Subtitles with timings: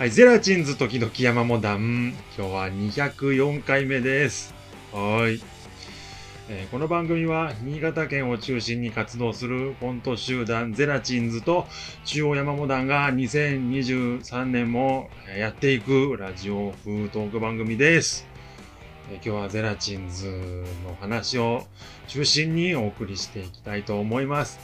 [0.00, 2.14] はい、ゼラチンズ時々山モダン。
[2.34, 4.54] 今日は204回目です。
[4.94, 5.42] はい、
[6.48, 11.66] えーこの番組は新潟県を中心に活動するコント集団ゼラチンズと
[12.06, 18.26] 中央山モダンが2023年もやっていくラジオ風トーク番組です。
[19.10, 21.66] え今日はゼラチンズの話を
[22.08, 24.60] 中心にお送りしていきたいと思います。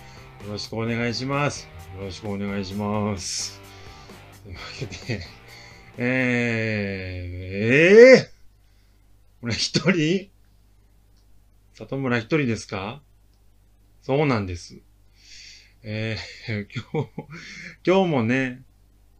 [0.46, 1.68] よろしくお願いします。
[1.98, 3.65] よろしくお願いします。
[4.46, 5.26] というわけで、
[5.98, 10.30] えー、えー、これ一人
[11.74, 13.02] 里村一人ですか
[14.02, 14.78] そうなんです。
[15.82, 17.08] えー、今日、
[17.84, 18.62] 今日もね、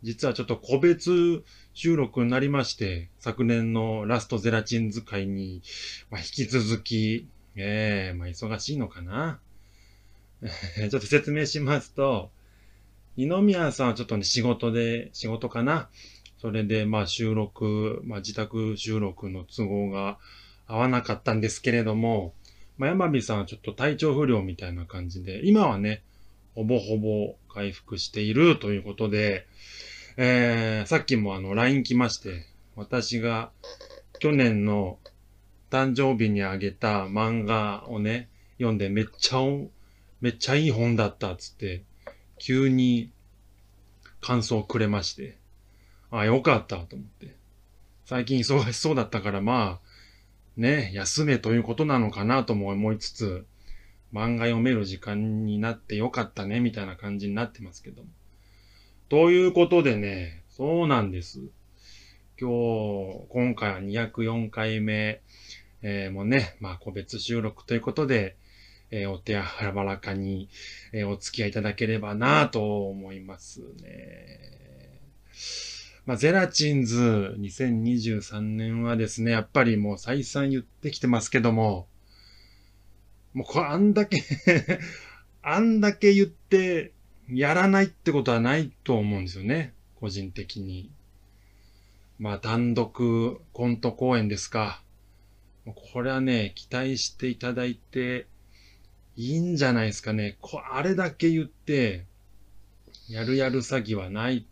[0.04, 1.42] 実はちょっと個別
[1.74, 5.60] 収録になりまして、昨年のラストゼラチン使いに、
[6.08, 9.40] まあ、引き続き、えー、まあ、忙しいのかな。
[10.77, 12.30] ちょっと説明しますと、
[13.17, 15.89] 二宮さんはちょっとね、仕事で、仕事かな？
[16.39, 20.19] それで、まあ収録、まあ自宅収録の都合が
[20.67, 22.34] 合わなかったんですけれども、
[22.77, 26.03] まあ山火さんはちょっと体調不良みたいな感じで、今はね、
[26.55, 29.47] ほぼほぼ回復しているということで、
[30.19, 33.51] えー、さっきもあの LINE 来まして、私が
[34.19, 34.98] 去年の
[35.70, 39.39] 誕生日にあげた漫画をね、読んでめっちゃ、
[40.20, 41.83] めっちゃいい本だったっつって、
[42.39, 43.11] 急に
[44.20, 45.39] 感想をくれまして、
[46.11, 47.34] あよかったと思って。
[48.05, 49.87] 最近忙しそうだったから、まあ、
[50.57, 53.47] ね、休めということなのかなとも思いつつ、
[54.12, 58.09] 漫画読める時間になってよかったね、みたいな感じになってますけども。
[59.09, 61.41] ということでね、そうなんです。
[62.41, 65.20] 今日、今回は204回目、
[65.83, 68.37] えーもね、まあ個別収録ということで、
[68.91, 70.48] えーお手柔らかに、
[70.92, 74.56] えーお付き合いいただければなと思いますね。
[76.07, 81.89] まあ、ゼラチンズ2023年はですね、やっぱりもう再三言ってきてますけども、
[83.35, 84.23] もうこれあんだけ
[85.42, 86.92] あんだけ言って
[87.29, 89.75] やらないってことはないと思うんですよね。
[89.96, 90.91] 個人的に。
[92.20, 94.83] まあ単独コント公演ですか。
[95.92, 98.27] これはね、期待していただいて
[99.16, 100.36] いいんじゃないですかね。
[100.40, 102.04] こあれだけ言って、
[103.08, 104.46] やるやる詐欺はない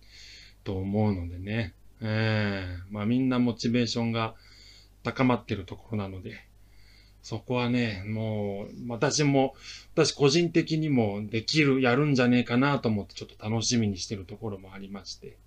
[0.64, 1.74] と思うのでね。
[2.00, 4.34] ええまあみんなモチベーションが
[5.02, 6.44] 高まってるところなので、
[7.22, 9.54] そこはね、もう、私も、
[9.94, 15.38] 私個人的にもできる、やるんじゃねえかなと思ってちょっと楽しみにしてるところもありまして。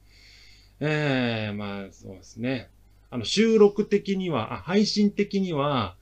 [0.79, 2.69] ええまあそうですね。
[3.09, 5.95] あの、収録的には、あ配信的には、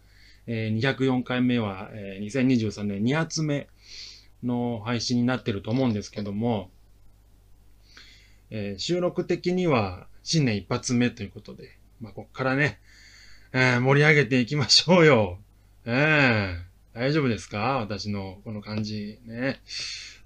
[0.47, 3.67] え204回目は、え2023年2発目
[4.43, 6.69] の配信になってると思うんですけども、
[8.51, 12.79] え収録的には新年一発目ということで、まあ、こっからね、
[13.53, 15.39] えー盛り上げていきましょうよ。
[15.85, 17.77] ええ大丈夫ですか？
[17.79, 19.59] 私のこの感じね。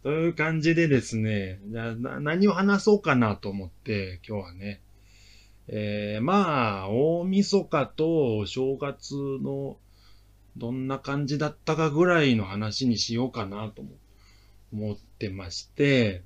[0.03, 4.81] という感じでですね、じゃ何を話そうかなと思って、今日はね。
[5.67, 9.77] えーまあ、大晦日と正月の
[10.59, 13.89] どんな感じだったかぐらいの話にしようかなとも
[14.73, 16.23] 思ってまして、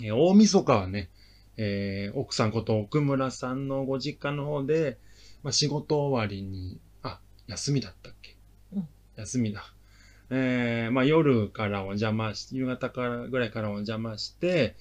[0.00, 1.10] えー大晦日はね、
[1.56, 4.98] えー奥さんこと奥村さんのご実家の方で、
[5.42, 8.36] まあ、仕事終わりに、あ、休みだったっけ、
[8.72, 9.64] うん休みだ。
[10.30, 14.76] えーまあ、夜からお邪魔し、夕方からぐらいからお邪魔して、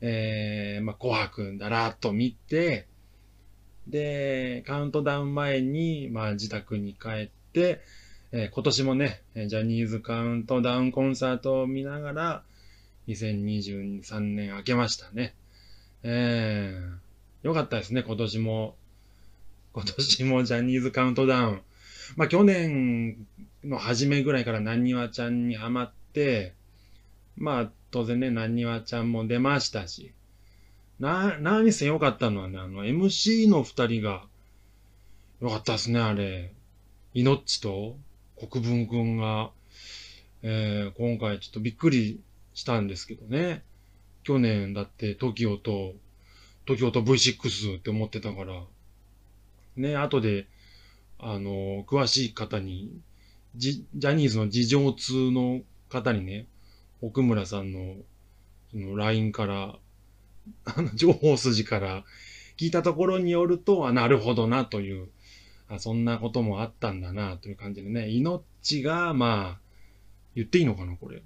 [0.00, 2.86] えーまあ、紅白だらっと見て、
[3.88, 12.42] で、カウントダウン前に、まあ、自宅に帰って、えー今年もね、ジャニーズカウントダウンコンサートを見ながら、
[13.08, 15.34] 2023年明けましたね。
[16.02, 18.76] えー、よかったですね、今年も。
[19.72, 21.62] 今年もジャニーズカウントダウン。
[22.16, 23.26] まあ、去年
[23.64, 26.54] の初めぐらいからなにわちゃんにハマって、
[27.36, 30.12] まあ、当然ね、なにわちゃんも出ましたし。
[30.98, 34.24] な、何せ良かったのはね、あの、MC の二人が、
[35.40, 36.52] 良かったですね、あれ。
[37.16, 37.96] いのっちと
[38.50, 39.50] 国分くんが、
[40.42, 42.20] えー、今回ちょっとびっくり
[42.52, 43.62] したんですけどね。
[44.22, 45.94] 去年だって TOKIO と、
[46.66, 48.62] TOKIO と V6 って思ってたから、
[49.78, 50.46] ね、後で、
[51.18, 52.92] あの、詳しい方に、
[53.56, 56.46] ジジャニーズの事情通の方にね、
[57.00, 57.94] 奥村さんの、
[58.72, 59.78] その LINE から、
[60.66, 62.04] あの、情報筋から
[62.58, 65.08] 聞いたところによると、あ、なるほどなという、
[65.68, 69.60] あ、そんなこともあったんだなという感じでね、命が、まあ、
[70.34, 71.22] 言っていいのかな、これ。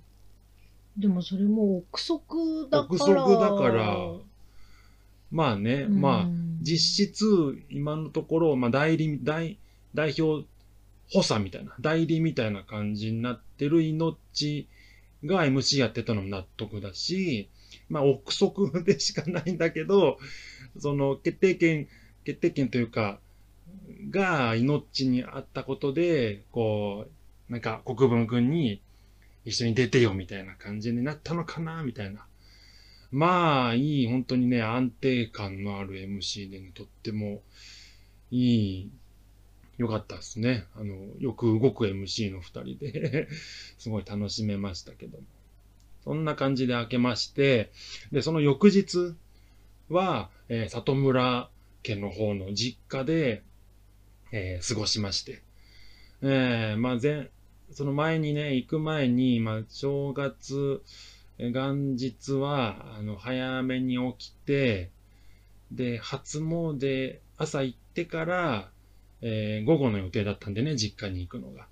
[0.96, 2.84] でもそれも憶測だから。
[2.84, 3.96] 憶測だから、
[5.30, 6.28] まあね、まあ、
[6.62, 9.58] 実質、今のところ、まあ、代理、代、
[9.94, 10.46] 代表
[11.12, 14.68] 補佐みたいな、代理みたいな感じになってる命
[15.24, 17.48] が MC やってたのも納得だし、
[17.88, 20.18] まあ、憶測でしかないんだけど、
[20.78, 21.88] その決定権、
[22.24, 23.20] 決定権というか、
[24.10, 27.06] が命にあったことで、こ
[27.48, 28.82] う、なんか国分君に
[29.44, 32.24] 一緒に出てよみたいな感じになったのかなみたいな。
[33.10, 37.42] まあ、いい、本当にね、安定感のある MC で、ね、とっても
[38.30, 38.90] いい、
[39.78, 40.66] 良かったですね。
[40.76, 43.28] あの、よく動く MC の二人で
[43.78, 45.24] すごい楽しめましたけども。
[46.04, 47.70] そんな感じで開けまして、
[48.12, 49.14] で、その翌日
[49.88, 51.50] は、えー、里村
[51.82, 53.42] 家の方の実家で、
[54.32, 55.42] えー、過ごしまして。
[56.22, 57.30] えー、まあ、前、
[57.72, 60.82] その前にね、行く前に、まあ、正月、
[61.38, 64.90] 元日は、あの、早めに起きて、
[65.72, 68.70] で、初詣、朝行ってから、
[69.22, 71.66] えー、午後の予定だったんでね、実家に行くのが。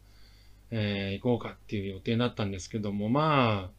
[0.70, 3.77] えー、行こうかっていう予定だったんですけども、まあ、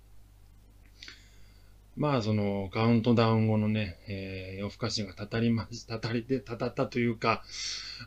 [1.99, 7.43] まあ、その、カウントダウン後のね、えー、夜更かしがたたりまし、たたりで、たたったというか、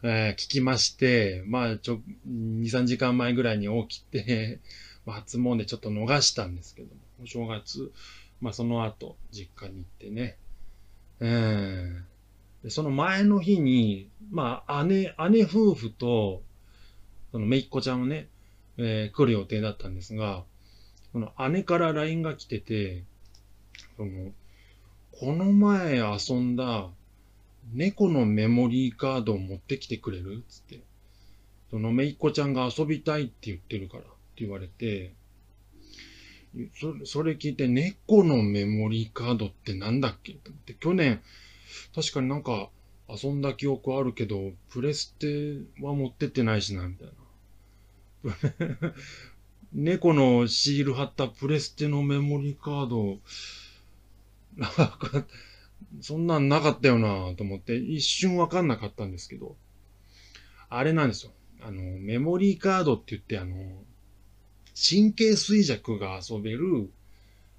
[0.03, 4.61] えー、聞きまして、まあ、ちょ、2、3時間前ぐらいに起きて、
[5.05, 7.93] まあ、初詣ちょっと逃したんですけども、お正月、
[8.41, 10.39] まあ、その後、実家に行ってね、
[11.21, 16.43] えー、でその前の日に、まあ、姉、姉夫婦と、
[17.31, 18.31] そのめいっ子ちゃんをね、
[18.79, 20.45] えー、来る予定だったんですが、
[21.13, 23.05] その姉から LINE が来てて、
[24.03, 24.33] その、
[25.13, 26.89] この前遊んだ
[27.73, 30.43] 猫のメモリーカードを持ってきてくれる？
[30.49, 30.81] つって。
[31.71, 34.11] そのめいっ子ちゃんが遊びたいって言ってるからって
[34.45, 35.13] 言われて、
[37.05, 40.33] それ聞いて猫のメモリーカードってなんだっけ？
[40.33, 41.23] って思って、去年、
[41.95, 42.69] 確かになんか
[43.09, 47.09] 遊んだ記憶あるけど、プレステは持ってってないしな、みたい
[48.25, 48.93] な。
[49.73, 53.19] 猫のシール貼ったプレステのメモリーカード、
[56.01, 59.57] そんなんなかったよなと思って、一瞬わかんなかったんですけど、
[60.69, 61.33] あれなんですよ。
[61.61, 63.85] あの、メモリーカードって言って、あの、
[64.75, 66.91] 神経衰弱が遊べる、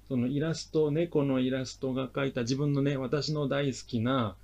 [0.08, 4.36] そのイラスト、猫のイラストが描いた自分のね、私の大好きな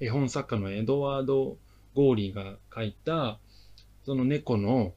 [0.00, 1.56] 絵本作家のエドワード・
[1.94, 3.38] ゴーリーが描いた、
[4.04, 4.92] その猫の、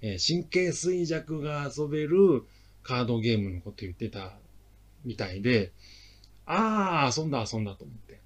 [0.00, 2.44] えー、神経衰弱が遊べる
[2.82, 4.36] カードゲームのこと言ってた
[5.04, 5.72] みたいで、
[6.46, 8.20] ああ、遊んだ遊んだと思って。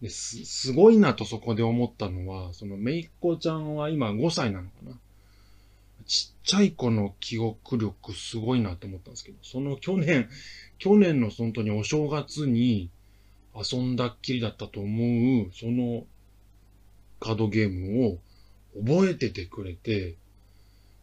[0.00, 4.98] ですすごいなとそこで思ったのは、そのめいっ子ちゃんは今5歳なのかな。
[6.06, 10.28] ちっちゃい子の記憶力すごいなと思ったんですけど、その去年、
[10.78, 12.90] 去年の本当にお正月に
[13.54, 16.04] 遊んだっきりだったと思う、その
[17.20, 18.18] カードゲームを
[18.84, 20.16] 覚えててくれて、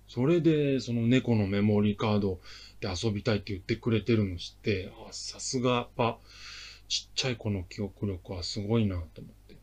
[0.07, 2.39] それでその猫のメモリーカード
[2.81, 6.17] で遊びたいって言ってくれてるの知って、あ、さすがやっぱ
[6.89, 9.55] ちっちゃい子の記憶力はすごいなと思って。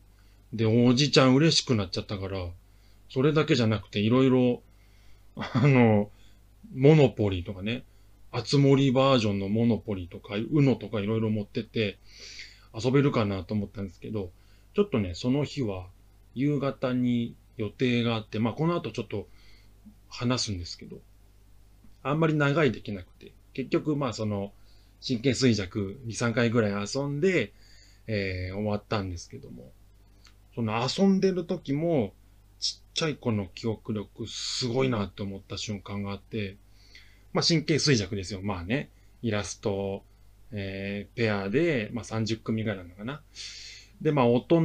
[0.53, 2.47] で、おじちゃん嬉しくなっちゃったから、
[3.09, 4.63] それだけじゃなくていろいろ
[5.39, 6.11] あの、
[6.75, 7.83] モノポリとかね、
[8.31, 11.97] あつ森バージョンのモノポリとか、うのとかいろいろ持ってて
[12.73, 14.31] 遊べるかなと思ったんですけど、
[14.75, 15.87] ちょっとね、その日は
[16.35, 19.27] 夕方に予定があって、まあこの後ちょっと
[20.09, 20.97] 話すんですけど、
[22.03, 24.51] あんまり長いできなくて、結局まあその
[25.05, 27.53] 神経衰弱2、3回ぐらい遊んで、
[28.07, 29.71] えー、終わったんですけども、
[30.55, 32.13] その遊んでる時も、
[32.59, 36.57] ちっちゃい子の記憶力すごいなって思った瞬間があって、
[37.31, 38.41] まあ神経衰弱ですよ。
[38.41, 38.89] まあね、
[39.21, 40.03] イラスト、
[40.51, 43.21] えー、ペアで、まあ30組ぐらいなのかな。
[44.01, 44.61] で、まあ大人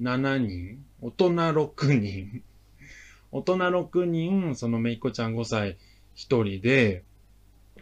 [0.00, 2.42] 7人、大人6人、
[3.32, 5.78] 大人6人、そのめいっ子ちゃん5歳
[6.20, 7.04] 1人で、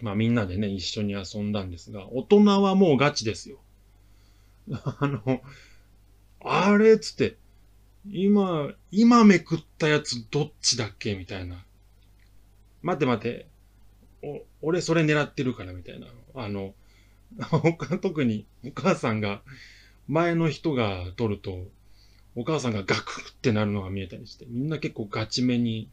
[0.00, 3.58] まあみんなでね、一緒に遊んだんですが、大人はもうガチですよ。
[4.70, 5.42] あの、
[6.40, 7.36] あれっつって、
[8.10, 11.16] 今、今めくったやつどっちだっけ？
[11.16, 11.64] みたいな。
[12.82, 13.46] 待って待って。
[14.22, 16.06] お、俺それ狙ってるからみたいな。
[16.34, 16.74] あの、
[17.40, 19.42] 他、特にお母さんが、
[20.06, 21.66] 前の人が撮ると、
[22.34, 25.90] お母さんがガクってなるのが見えたりして、みんな結構ガチめに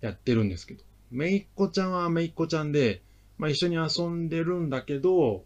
[0.00, 0.84] やってるんですけど。
[1.10, 3.02] めいっ子ちゃんはめいっ子ちゃんで、
[3.38, 5.44] まあ一緒に遊んでるんだけど、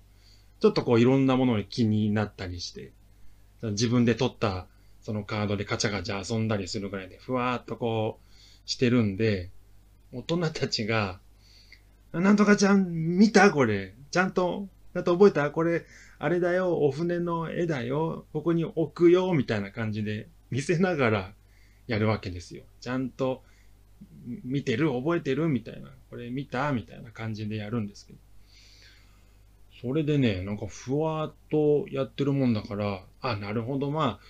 [0.60, 2.92] ちょっとこういろんなものに気になったりして、
[3.62, 4.66] 自分で撮った
[5.00, 9.50] そのカードでカチャカチャ遊んだりするぐらいで、ふわーっとこう、してるんで、
[10.12, 11.18] 大人たちが、
[12.12, 13.50] なんとかちゃん見た？
[13.50, 13.94] これ。
[14.10, 15.84] ちゃんとだと覚えたこれ、
[16.18, 21.32] あれだよ、お船の絵だよ、ここに置くよ、みたいな感じで見せながら
[21.88, 22.62] やるわけですよ。
[22.80, 23.42] ちゃんと
[24.44, 25.90] 見てる覚えてるみたいな。
[26.10, 28.18] これ見たみたいな感じでやるんですけど。
[29.80, 34.26] それでね、なんかふわっとやってるもんだから、あ、なるほど、まあ、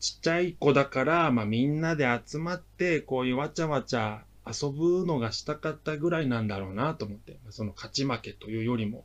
[0.00, 9.04] ちっちゃい子だから、まあみんなで集まって、こういうわちゃわちゃ遊ぶのがしたかったぐらいなんだろうなと思って、その勝ち負けというよりも、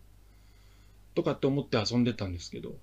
[1.16, 2.76] とかって思って遊んでたんですけど、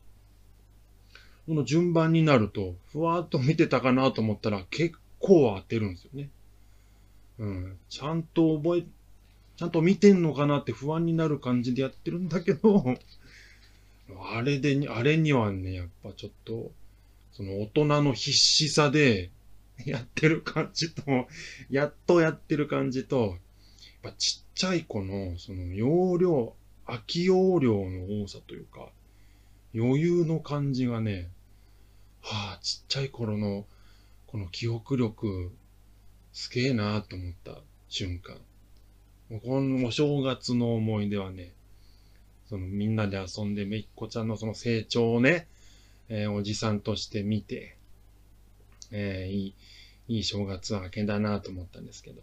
[1.46, 6.28] この順番になると、ふわっと見てたかなと思ったら結構当てるんですよね。
[7.40, 7.78] うん。
[7.88, 8.82] ちゃんと覚え、
[9.56, 12.96] ちゃんと見てんのかなって不安になる感じでやってるんだけど、
[14.34, 16.70] あれで、あれにはね、やっぱちょっと、
[17.32, 19.30] その大人の必死さで
[19.86, 21.28] やってる感じと、
[21.70, 23.38] やっとやってる感じと、
[24.02, 26.54] やっぱちっちゃい子のその容量、
[26.86, 28.90] 空き容量の多さというか、
[29.74, 31.30] 余裕の感じがね、
[32.20, 33.64] はあ、ちっちゃい頃の
[34.26, 35.50] この記憶力、
[36.40, 37.58] すげえなと思った
[37.90, 38.34] 瞬間。
[39.42, 41.52] このお正月の思い出はね、
[42.48, 45.48] そのみんなで遊んでめいっ子ちゃんのその成長をね、
[46.08, 47.76] えーおじさんとして見て、
[48.90, 49.54] えーい
[50.08, 52.22] い、いい正月明けだなと思ったんですけど。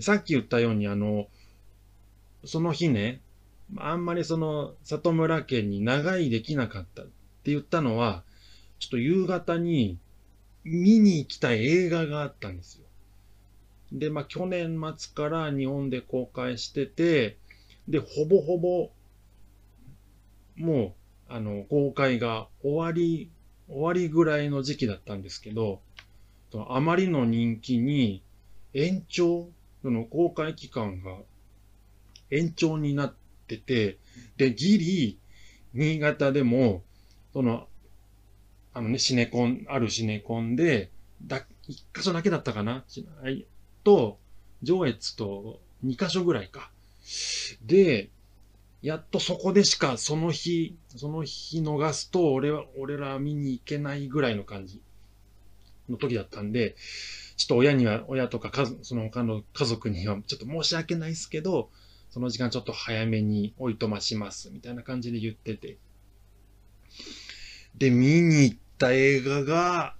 [0.00, 1.28] さっき言ったようにあの、
[2.46, 3.20] その日ね、
[3.76, 8.24] あんまりその里村家に長居できなかったって言ったのは、
[8.78, 9.98] ちょっと夕方に
[10.64, 12.87] 見に行きたい映画があったんですよ。
[13.92, 17.38] で、まあ去年末から日本で公開してて、
[17.88, 18.90] で、ほぼほぼ、
[20.56, 20.94] も
[21.28, 23.30] う、あの、公開が終わり、
[23.68, 25.80] 終わりぐらいの時期だったんですけど、
[26.68, 28.22] あまりの人気に
[28.72, 29.48] 延長、
[29.82, 31.16] その公開期間が
[32.30, 33.14] 延長になっ
[33.46, 33.98] てて、
[34.36, 35.18] で、ギリ、
[35.74, 36.82] 新潟でも、
[37.32, 37.68] その、
[38.72, 40.90] あのね、シネコン、あるシネコンで、
[41.22, 42.84] だ、一箇所だけだったかな
[43.88, 44.18] と、
[44.62, 46.70] 上越と二箇所ぐらいか。
[47.64, 48.10] で、
[48.82, 54.82] やっとそこでしかその日、その日逃すと、俺は、俺ら見に行けないぐらいの感じ
[55.88, 56.76] の時だったんで、
[57.38, 61.70] ちょっと親には、親とか家族、その他の家族にはちょっと申し訳ないですけど、
[62.10, 65.78] その時間ちょっと早めにおいとまします、みたいな感じで言ってて。
[67.74, 69.94] で、見に行った映画が、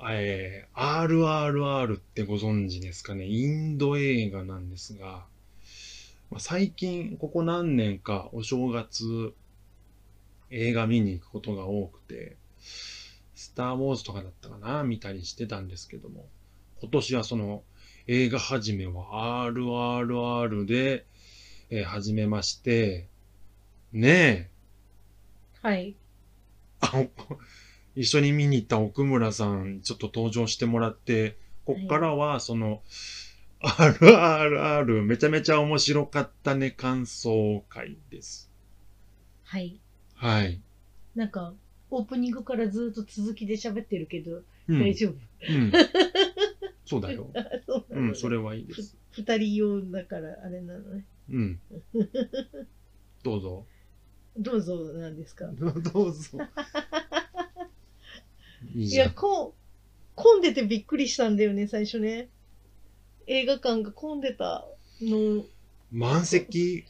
[0.00, 3.26] えー、RRR ってご存知ですかね？
[3.26, 5.24] インド映画なんですが、
[6.30, 9.32] まあ、最近、ここ何年かお正月、
[10.50, 12.36] 映画見に行くことが多くて、
[13.34, 14.82] スター・ウォーズとかだったかな？
[14.84, 16.26] 見たりしてたんですけども、
[16.80, 17.62] 今年はその
[18.06, 21.06] 映画始めは RRR で、
[21.70, 23.08] えー始めまして、
[23.92, 24.50] ねえ、
[25.62, 25.96] はい。
[26.80, 27.08] あ、お
[27.96, 32.82] 一緒に見に行った奥村さん、ちょっと登場してもらって、こっからは、その、
[33.60, 38.50] RRR、めちゃめちゃ面白かったね、感想会です。
[39.44, 39.80] はい。
[40.14, 40.60] はい。
[41.14, 41.54] なんか、
[41.90, 44.80] オープニングからずっと続きで喋ってるけど、うん。
[44.80, 45.12] 大丈夫？
[45.48, 45.72] うん。
[46.86, 47.30] そうだよ。
[47.34, 48.96] あそうん、それはいいです。
[49.12, 51.04] ふ二人用だから、あれなのね。
[51.30, 51.60] うん。
[53.22, 53.66] どうぞ。
[54.36, 55.46] どうぞなんですか？
[55.54, 56.38] どうぞ。
[58.74, 59.10] いや。
[59.10, 59.52] こん、
[60.14, 62.28] 混んでてびっくりしたんだよね、最初ね。
[63.26, 64.66] 映画館が混んでた
[65.00, 65.44] の、
[65.92, 66.84] 満席、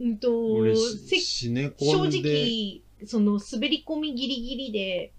[0.00, 5.12] うんと俺、、シせシネコ正ンで、直、その滑り込みギリギリで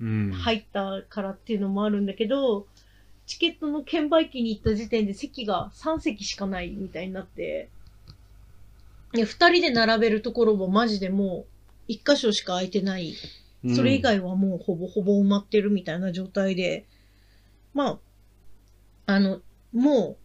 [0.00, 0.32] うん。
[0.32, 2.66] 入ったからっていうのもあるんだけど、
[3.26, 7.68] チケットの券売機に行った時点で席が3席しかないみたいになって、
[9.12, 11.52] で二人で並べるところもマジでもう
[11.88, 13.14] 一箇所しか空いてない。
[13.64, 16.86] うんそれ以外はもうほぼほぼ埋まってるみたいな状態で、
[17.74, 17.98] ま
[19.06, 19.40] あ、あの、
[19.72, 20.16] も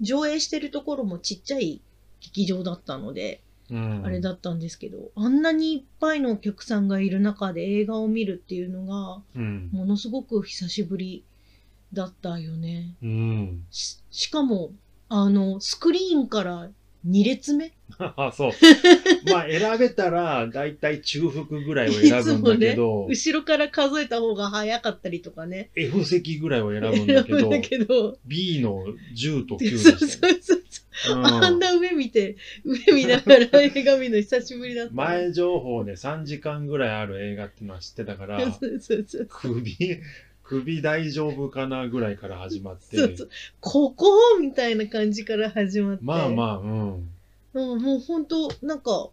[0.00, 1.80] う上映してるところもちっちゃい
[2.20, 9.70] 劇場だったので、うんあれだったんですけど、あんなにいっぱいのお客さんがいる中で映画を見るっていうのが、うん。
[9.72, 11.24] ものすごく久しぶり
[11.92, 12.94] だったよね。
[13.02, 13.64] うん。
[13.70, 14.72] ししかも、
[15.08, 16.68] あの、スクリーンから
[17.06, 17.72] 2列目？
[17.98, 18.52] あ、 そう。
[19.30, 25.70] まあ、選べたら、だいたい中腹ぐらいを 選ぶんだけど、後ろから数えた方が早かったりとかね。
[25.74, 28.84] F 席ぐらいを選ぶんだけど、だけど B の
[29.16, 30.08] 10と9でそうそう。
[30.08, 30.62] そうそう。
[31.08, 34.92] うんあんな上見て、上見ながら映画見るの久しぶりだった。
[34.92, 39.26] 前情報で3時間ぐらいある映画ってのは知ってたから、 そうそうそう。
[39.28, 39.76] 首、
[40.52, 43.30] 首大丈夫かなぐらいから始まって、そうそう
[43.60, 44.06] ここ？
[44.38, 46.04] みたいな感じから始まって。
[46.04, 47.10] まあまあ、うん。
[47.54, 49.08] うん、もう本当なんか、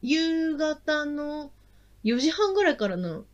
[0.00, 1.50] 夕方の
[2.04, 3.24] 4時半ぐらいからの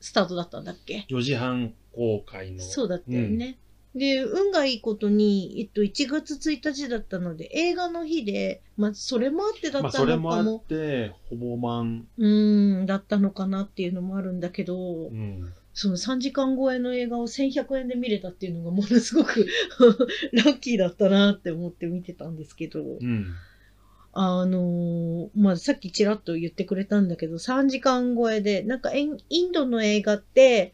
[0.00, 2.62] スタートだったんだっけ？4時半公開の。
[2.62, 3.58] そうだったよね。
[3.94, 12.06] で、運がいいことに、えっと、1月1日だったので、映画の日で、まあ、それもあってだまあ、ったそれもあって、ほぼ満。
[12.18, 15.50] うーん、だったのかなっていうのもあるんだけど、うん。
[15.76, 19.46] その3時間超えの映画を1100円で見れたっていうのがものすごく
[20.32, 23.26] ラッキーだったなって思って見てたんですけど、うん。
[24.14, 30.72] あのーまあ、さっきちらっと言ってくれたんだけど、3時間超えで、なんかインドの映画って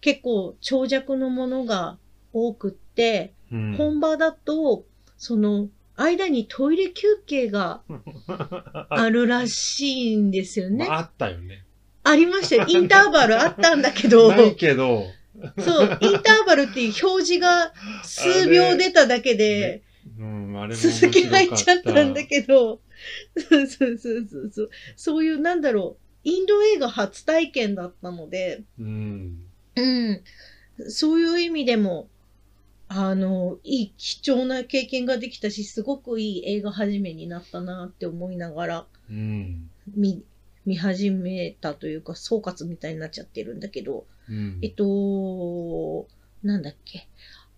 [0.00, 1.96] 結構長尺のものが
[2.32, 3.76] 多くって、うん。
[3.76, 4.84] 本場だと、
[5.18, 7.82] その、間にトイレ休憩が
[8.90, 10.84] あるらしいんですよね。
[10.88, 11.64] まあ、あったよね。
[12.04, 12.66] ありましたよ。
[12.68, 15.06] インターバルあったんだけど、ないけど、
[15.58, 19.82] そう、インターバルっていう表示が数秒出ただけで、
[20.74, 22.80] 続き入っちゃったんだけど、
[23.36, 24.70] そうそうそうそうそう。
[24.96, 29.46] そういう、なんだろう、インド映画初体験だったので、うん。
[29.74, 30.22] うん、
[30.88, 32.08] そういう意味でも、
[32.88, 39.70] あの、いい貴重な経験ができたし、すごくいい映画始めになったなって思いながらうん。
[39.94, 40.22] 見、
[40.64, 44.58] 見始めたというか、総括みたいになっちゃってるんだけど、うん。
[44.62, 46.06] えっと、
[46.42, 47.08] なんだっけ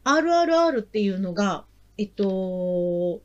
[0.05, 1.65] ？RRR っていうのが、
[1.99, 3.23] えっと、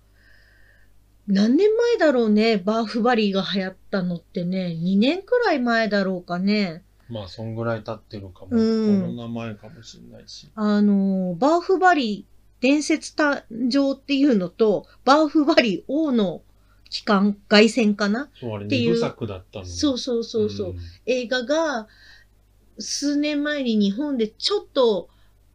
[1.28, 6.84] 何年前だろうね、バーフバリーが流行ったのってね、2年くらい前だろうかね。
[7.08, 8.48] まあ、そんぐらい経ってるかも。
[8.52, 10.50] うんコロナ前かもしれないし。
[10.56, 16.42] あの、バーフバリー伝説誕生っていうのと、バーフバリー王の
[16.90, 18.24] 期間、凱旋かな？
[18.24, 18.90] っていう。
[18.90, 19.66] 二部作だったの。
[19.66, 20.76] そうそうそうそう。
[21.06, 21.88] 映画が
[22.80, 25.10] 数年前に日本でちょっと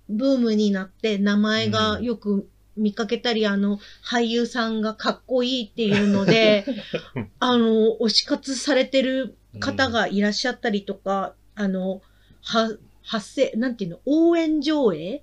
[0.08, 6.64] ブームになって名前がよく見かけたり、あの俳優さんがかっこいいっていうので、
[7.40, 12.02] あの、推し活されてるうん方がいらっしゃったりとか、あの、
[12.42, 15.22] は、発生、なんていうの、応援上映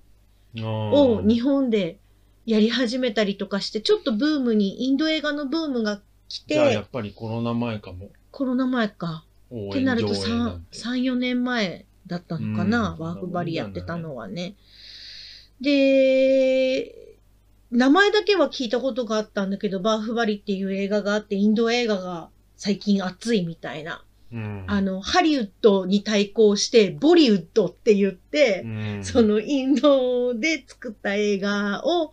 [0.59, 1.99] をを日本で
[2.51, 8.09] やり始めたりとかして、ちょっとブームに、インド映画のブームが来じゃあ、やて、っぱりコロナ前かも。
[8.31, 9.23] コロナ前か。
[9.49, 14.55] 応ってなると援上映なんて3、4年前だったのかな、うんワークバリやってたのはね。
[15.61, 17.15] で、
[17.71, 24.03] 名前だけは聞いたことがあったんだけど、バーフバリっていう映画があって、インド映画が最近熱いみたいな。
[24.33, 24.65] うん。
[24.67, 32.11] あの、ハリウッドに対抗して、ボリウッドって言ってう、ん、そのインドで作った映画を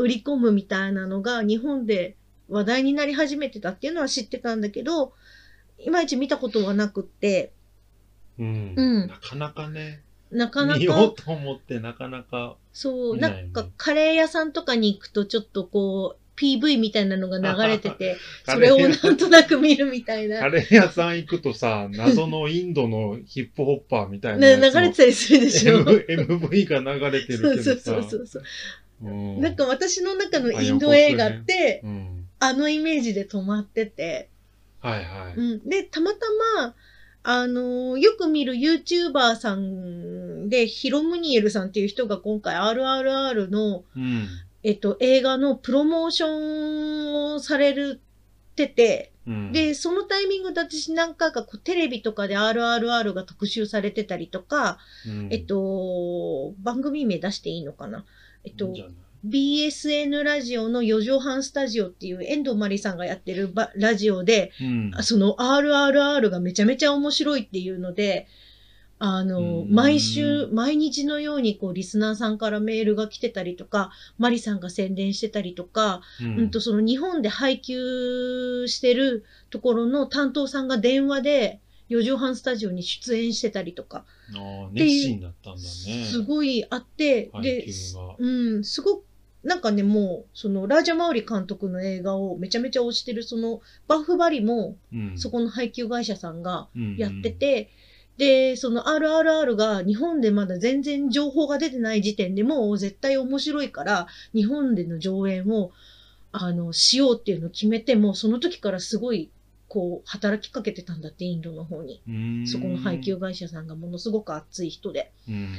[0.00, 2.16] 売り込むみたいなのが日本で
[2.48, 5.12] 話題になり始めてたっていうのは知ってたんだけど、
[5.78, 7.52] いまいち見たことはなくって、
[8.38, 8.74] うん。
[8.76, 12.56] うんなかなかね、なかな見よか、うと思ってなかなか。
[12.72, 18.16] そう、見なんかカレー屋さんとかに行くとちょっとこう、PV みたいなのが流れてて、
[18.48, 20.40] それをなんとなく見るみたいな。
[20.40, 24.56] カレー屋さん行くとさ、謎のインドのヒップホッパーみたいな。
[24.56, 25.84] 流れてたりするでしょ。
[25.84, 27.62] MV が流れてるけどさ。
[27.62, 28.42] そうそうそうそう。
[29.02, 32.26] うんなんか私の中のインド映画って、うん。
[32.38, 34.30] あのイメージで止まってて、
[34.80, 35.34] はいはい。
[35.34, 35.68] うん。
[35.68, 36.18] で、たまた
[36.56, 36.74] ま、
[37.22, 44.26] あのーよく見る YouTuber さんで、ヒロムニエルさんっていう人が今回 RRR の、うん。
[44.62, 48.00] えっと、映画のプロモーションをされる
[48.52, 58.04] ってて、うん、で、そのタイミングで私何回かこうテレビとかで RRR が特集されてたりとか、うんえっ、と、番組名出していいのかな
[58.44, 58.74] えっと
[59.26, 64.92] BSN ラジオの四畳半スタジオっていう遠藤まりさんがやってるばラジオで、うん。
[65.02, 68.26] その RRR がめちゃめちゃ面白いっていうので、
[68.98, 69.74] あの、うん。
[69.74, 84.04] 毎週、毎日のようにこうリスナーさんからメールが来てたりとか、マリさんが宣伝してたりとか、ううん、とその日本で配給してるところの担当さんが電話で四畳半スタジオに出演してたりとか、
[85.28, 85.66] ったんだね。
[86.04, 87.66] すごいあって、配で。
[88.18, 89.04] うん、すごく、
[89.42, 97.70] なんかね、もう、その、ラージャ・マウリ監督の映画をめちゃめちゃ推してる、その、バッフバリも、うんそこの配給会社さんがうんやってて、
[98.18, 105.72] で、その RRR が日本でまだ全然情報が出てない時点でもう絶対面白いから、日本での上演を、
[106.30, 109.30] あの、しようっていうのを決めて、もうその時からすごい、
[109.70, 112.02] こう、働きかけてたんだって、インドの方に。
[112.06, 115.12] うんそこの配給会社さんがものすごく熱い人で。
[115.28, 115.54] うん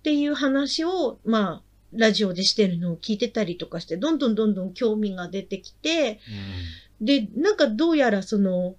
[0.00, 1.62] っていう話を、まあ、
[1.94, 6.20] ラジオでしてるのを聞いてたりとかして、どんどんどんどん興味が出てきて、
[7.00, 8.76] で、なんかどうやらその、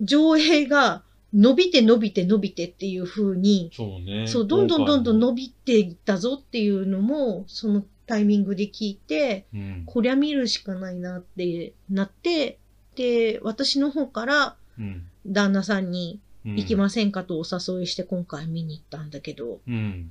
[0.00, 1.02] 上映が
[1.34, 4.28] 伸びて伸びて伸びてっていう風に、そうね。
[4.28, 12.58] そう、どんどんどんどん今伸びていったぞっていうのも、そのタイミングで聞いて、回もこりゃ見るしかないなってなって、
[12.98, 15.04] で、私の方から、うん。
[15.26, 20.10] 旦那さんにうん行きませんかとお誘いして今回見に行ったんだけど、うん。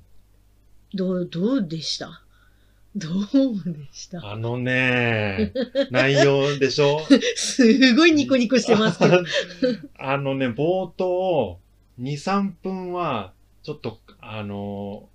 [0.93, 2.21] どう、どうでした？
[2.95, 3.21] どう
[3.65, 4.25] でした？
[4.31, 5.51] あのね、
[5.91, 7.01] 内容でしょ？
[7.35, 9.23] すごいニコニコしてますけど。
[9.99, 11.59] あのね、冒頭、
[11.99, 15.09] 2、3分は、ちょっと、あの、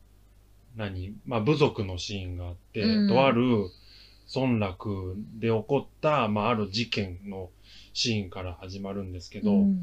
[0.76, 1.14] 何？
[1.26, 3.68] まあ、部族のシーンがあって、うんとある
[4.34, 7.50] 村落で起こった、まあ、ある事件の
[7.92, 9.82] シーンから始まるんですけど、うん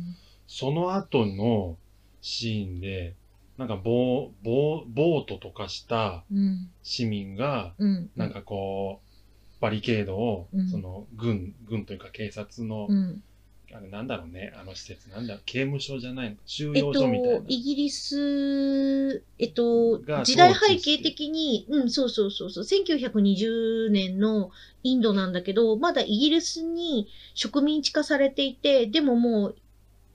[0.51, 1.77] その後の
[2.21, 3.15] シーンで、
[3.57, 6.71] なんかボー、ボー、ボートとかしたうん。
[6.81, 8.09] 市民が、うん。
[8.15, 13.23] なんかこう、バリケードを、うんその、軍、軍というか警察の、うん。
[13.71, 24.51] あれなんだろうね、あの施設、なんだ刑務所じゃないの収えっと容所みたいな。、イギリス、えっとが、時代背景的に、うん、そうそうそうそう、1920年の
[24.83, 29.55] インドなんだけど、まだイギリスに植民地化されていて、でももう、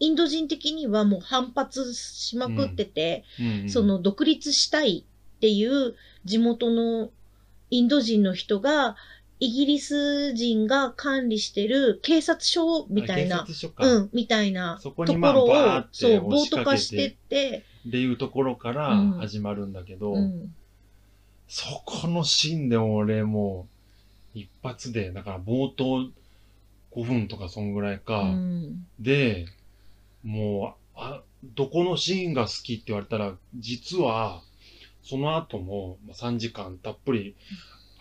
[0.00, 3.70] インド人的にはもう反発しまくってて、うんうん。
[3.70, 5.04] そ、の独立したい
[5.36, 7.10] っていう地元の
[7.70, 8.96] インド人の人が、
[9.44, 13.46] イギリス人が管理してる警察署みたいな
[13.78, 19.10] うん、みたいなところをバーっ、てそう、押ボートして化してって、ていうところからうん。
[19.18, 20.54] 始まるんだけど、うん、
[21.46, 23.68] そこのシーンで俺も
[24.34, 26.08] う、一発で、だから冒頭
[26.96, 29.44] 5分とかそんぐらいか、うん、で、
[30.22, 31.22] もう、あ、
[31.54, 34.42] どこのシーンが好きって言われたら、実は、
[35.02, 37.36] その後もまあ3時間たっぷり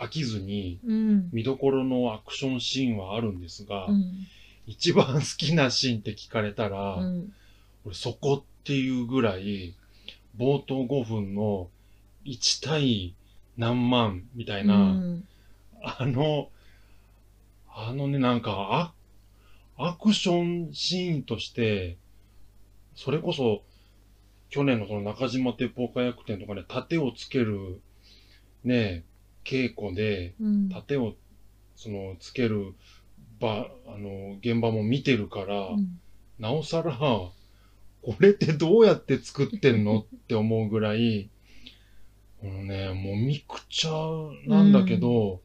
[0.03, 4.27] 飽きずに、うん、見どころのアクションシーンはあるんですが、うん、
[4.67, 7.33] 一番好きなシーンって聞かれたら、うん、
[7.85, 9.75] 俺そこっていうぐらい、
[10.37, 11.69] 冒頭5分の
[12.25, 13.13] 1対
[13.57, 15.27] 何万みたいな、うん。
[15.83, 16.49] あの、
[17.69, 18.93] あのね、なんか、
[19.77, 21.97] アアクションシーンとして、
[22.95, 23.63] それこそ、
[24.49, 27.81] 去年のその中島鉄砲火薬店とかね、盾をつける、
[28.63, 29.03] ね、
[29.43, 31.13] 稽古で、うん、盾を、
[31.75, 32.73] その、つける
[33.39, 35.99] 場、あの、現場も見てるから、うん。
[36.39, 37.33] なおさら、こ
[38.19, 41.29] れってどうやって作ってんのって思うぐらい、
[42.41, 43.91] このね、もうみくちゃ
[44.47, 45.39] なんだけど、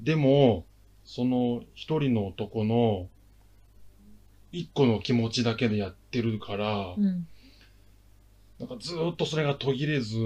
[0.00, 0.66] でも、
[1.04, 3.08] その一人の男の
[4.52, 7.26] 一個の気持ちだけでやってるから、うん、
[8.58, 10.16] なんかずーっとそれが途切れず、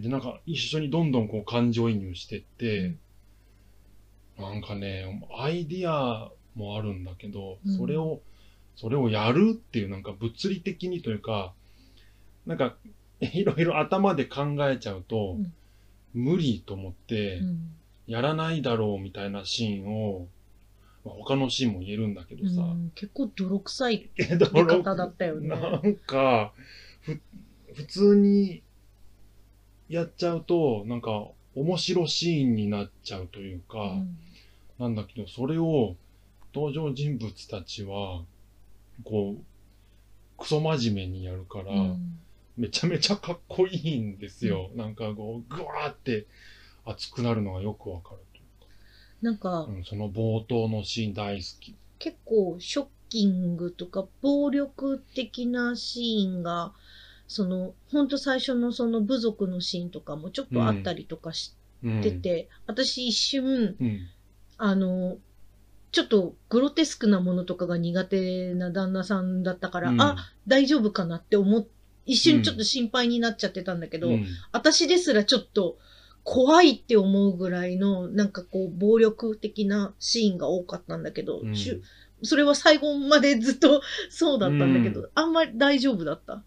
[0.00, 2.96] で、なんか一緒にどんどんこう感情移入してって、
[4.38, 7.76] なんかね、アイディアもあるんだけど、うん。
[7.76, 8.20] それを、
[8.76, 11.54] それをやるっていうなんか物理的にというか、
[12.46, 12.76] なんか
[13.20, 15.52] いろいろ頭で考えちゃうと、うん。
[16.14, 17.74] 無理と思ってう、ん、
[18.06, 20.28] やらないだろうみたいなシーンを、
[21.04, 22.92] まあ他のシーンも言えるんだけどさ、うん。
[22.94, 25.48] 結構泥臭い 出方だったよね。
[25.48, 26.54] なんか、
[27.00, 27.20] ふ、
[27.74, 28.62] 普通に
[29.88, 34.18] やっちゃうと、なんか、面白シーンになっちゃうというか、うん
[34.78, 35.96] なんだけど、それを、
[36.54, 38.22] 登場人物たちは、
[39.02, 39.42] こう、
[40.38, 42.18] クソ真面目にやるから、うん
[42.58, 44.70] めちゃめちゃかっこいいんですよ。
[44.74, 46.26] なんかこう、ぐわーって
[46.84, 51.76] 熱くなるのがよくわかるというなんかか、うん、その冒頭のシーン大好き。
[52.00, 56.72] 結構ショッキングとか暴力的なシーンが、
[57.28, 62.00] その、ほんと最初のその部族のシーンとかもちょっとあったりとかしうん。
[62.00, 64.00] てて、私一瞬、うん。
[64.56, 65.18] あの、
[65.92, 70.16] ちょっとグロテスクなものとかが苦手な旦那さんだったから、うん、あ、
[70.48, 71.66] 大丈夫かなって思っ
[72.08, 75.76] 一瞬ちょっと心配になっちゃってたんだけど、うん私ですらちょっと
[76.24, 81.54] 怖いって思うぐらいの、なんかこう、暴力的なシーンが多かったんだけど、うん
[82.24, 86.42] それは最後までずっとそうだったんだけど、あんまり大丈夫だった。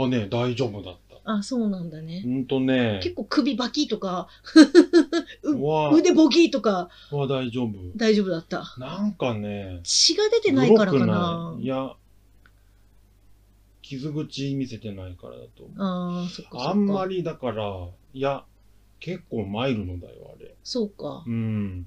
[0.00, 1.32] はね、大丈夫だった。
[1.32, 2.22] あ、そうなんだね。
[2.22, 4.28] ほんとね、結構首バキとか、
[5.92, 7.72] 腕ボキとかは大丈夫。
[7.96, 8.74] 大丈夫だった。
[8.78, 11.94] なんかね、血が出てないからかないいや、
[13.82, 15.76] 傷口見せてないからだと思う。
[15.78, 16.70] ああ、そっか。
[16.70, 18.44] あんまりだから、いや、
[19.00, 20.54] 結構マイルドだよ、あれ。
[20.62, 21.24] そうか。
[21.26, 21.86] うん。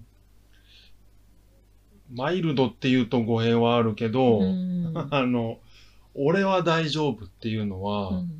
[2.12, 4.94] マイルドって言うと語弊はあるけど、うん。
[5.12, 5.60] あの、
[6.16, 8.40] 俺は大丈夫っていうのは、うん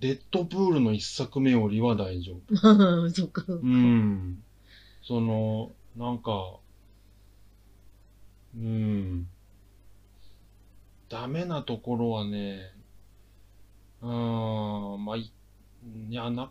[0.00, 3.10] デッドプールの一作目よりは大丈夫。
[3.10, 3.44] そっか。
[3.48, 4.42] うん。
[5.02, 6.58] その、なんか、
[8.54, 9.26] うん。
[11.08, 12.72] ダメなところはね、
[14.02, 15.32] うーん、まあ、い
[16.10, 16.50] いや、な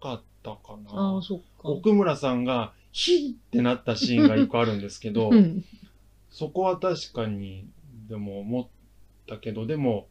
[0.00, 1.22] かったかあなあ、。
[1.22, 1.44] そっか。
[1.62, 5.64] 奥村さんが、ヒーってなったシーンが一個あるんですけどう、ん。
[6.30, 7.68] そこは確かに、
[8.08, 8.66] でも思っ
[9.26, 10.08] たけど、でも、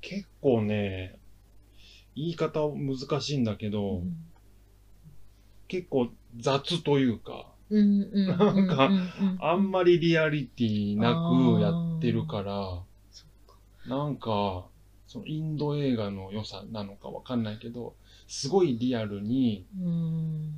[0.00, 1.18] 結構ね、
[2.14, 4.02] 言い方難しいんだけど、
[5.68, 6.08] 結構
[6.38, 11.14] 雑というか、うんうんうんなんかうんうんあんまりリアリティな
[11.56, 12.82] くやってるから、
[13.88, 14.66] なんか、
[15.08, 17.94] そのインド映画の良さなのかわかんないけど、
[18.28, 20.54] すごいリアルにうん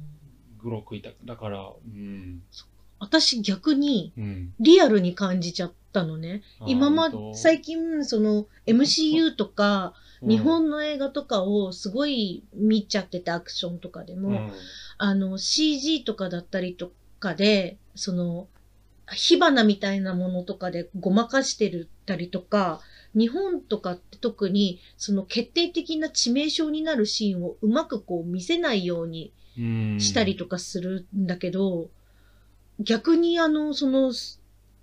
[0.59, 1.11] グロくいた。
[1.25, 2.43] だから、うん。
[3.01, 4.55] 私逆にうん。
[4.61, 6.43] リアルに感じちゃったのね。
[6.67, 7.35] 今まあ本、当？
[7.35, 10.31] 最近、その MCU とか、うん。
[10.31, 14.51] 日本の映画とかをすごい見ちゃってて、アクションとかでも、うん。
[14.99, 18.49] あの CG とかだったりとかで、その、
[19.11, 22.81] 火花みたいなものとかでごまかしてるたりとか、
[23.15, 29.97] 日本とかって特にその決定的な致命傷になるシーンをうまくこう見せないようにうん。
[29.99, 31.89] したりとかするんだけど、
[32.79, 34.13] 逆にあの、その、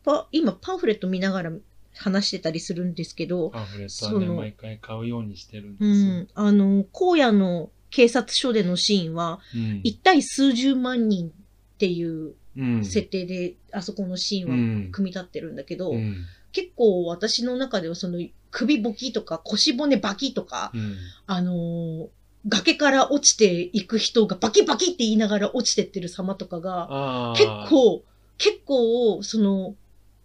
[0.03, 1.51] パ今パンフレット見ながら
[1.95, 6.13] 話してたりするんですけど、パンフレットはね、毎回買うようにしてるんですうよ。
[6.13, 9.81] ん、あの、荒野の警察署でのシーンは、うん。
[9.83, 11.31] 一対数十万人っ
[11.77, 12.85] ていううん。
[12.85, 14.91] 設定で、あそこのシーうンはん。
[14.91, 16.25] 組み立ってるんだけど、うん。
[16.51, 18.19] 結構私の中ではその
[18.51, 20.95] 首ボキとか腰骨バキとか、うん。
[21.27, 22.07] あのー
[22.47, 28.03] 崖から落ちていく人がバキバキって言いながら落ちてってる様とかが、結構、
[28.37, 29.75] 結構、その、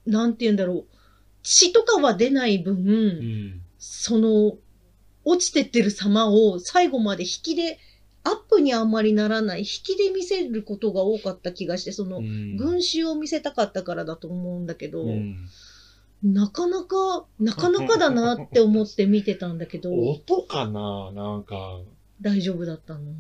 [0.06, 0.85] なんて言うんだろう、
[1.42, 3.61] 血とかは出ない分、うん。
[3.78, 4.59] その、
[5.24, 7.78] 落ちてってる様を最後まで引きで、
[8.22, 12.56] アップにあんまりならない、引きで見せることが多かった気がして、その、うん。
[12.56, 15.48] 群衆を見せたかったからだと思うんだけど、うん。
[16.22, 21.12] なかなか、なかなかだなって思って見てたんだけど、音かな？
[21.12, 21.80] なんか、
[22.20, 23.12] 大丈夫だったの？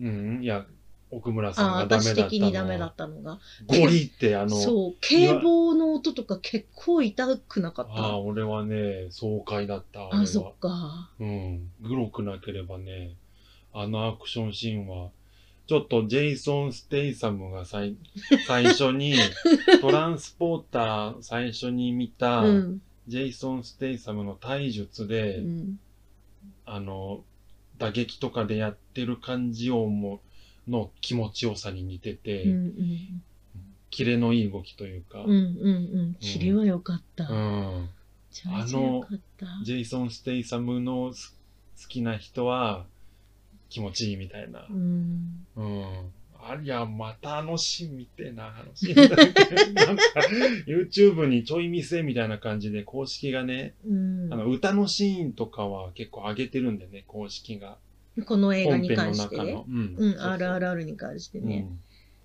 [0.00, 0.66] うん、いや、
[1.10, 2.28] 奥村さんああ、がダメだったのは。
[2.30, 3.38] 私的にダメだったのが。
[3.66, 8.18] ゴリってあの、そう、警棒の音とか結構痛くなかっああ、た。
[8.18, 10.06] 俺はね、爽快だった。
[10.08, 11.10] あれあ、はそっか。
[11.20, 11.70] うん。
[11.82, 13.16] グロくなければね、
[13.74, 15.10] あのアクションシーンは、
[15.66, 17.96] ちょっとジェイソン・ステイサムが最
[18.48, 19.14] 最初に、
[19.80, 22.82] トランスポーター最初に見た、うん。
[23.06, 25.78] ジェイソン・ステイサムの体術うで、ん。
[26.64, 27.24] あの、
[27.82, 30.20] 打撃とかでやってる感じをも
[30.68, 33.22] の気持ちよさに似てて、うんうん。
[33.90, 35.40] キレのいい動きというか、うんうんう
[36.12, 36.16] ん。
[36.20, 37.28] キレは良かった。
[37.28, 37.38] めう
[37.82, 37.88] ん
[38.30, 39.46] ちゃめちゃ良かった。
[39.64, 41.36] ジェイソン・ステイサムのす
[41.82, 42.86] 好きな人は
[43.68, 44.72] 気持ちいいみたいなう。
[44.72, 45.46] ん。
[45.56, 46.12] うん。
[46.44, 49.74] ありゃ、またあのシーン見てえな、あのシーン。
[49.74, 50.02] なんか、
[50.66, 57.78] YouTube にちょい見せみたいな感じで公式がね、うんあの、歌のシーンとかは結構上げてるんでね、公式が。
[58.26, 59.36] この映画に関して。
[59.36, 59.94] うん。
[59.96, 61.66] うん、RRR に関してね。
[61.68, 61.80] うん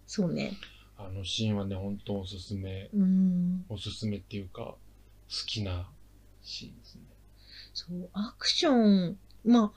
[0.07, 0.53] そうね。
[0.97, 2.89] あのシーンはね、本当おすすめ。
[2.93, 3.65] うん。
[3.69, 4.77] おすすめっていうか、好
[5.45, 5.89] きな
[6.41, 7.01] シーンですね。
[7.73, 9.71] そう、アクション、まあ、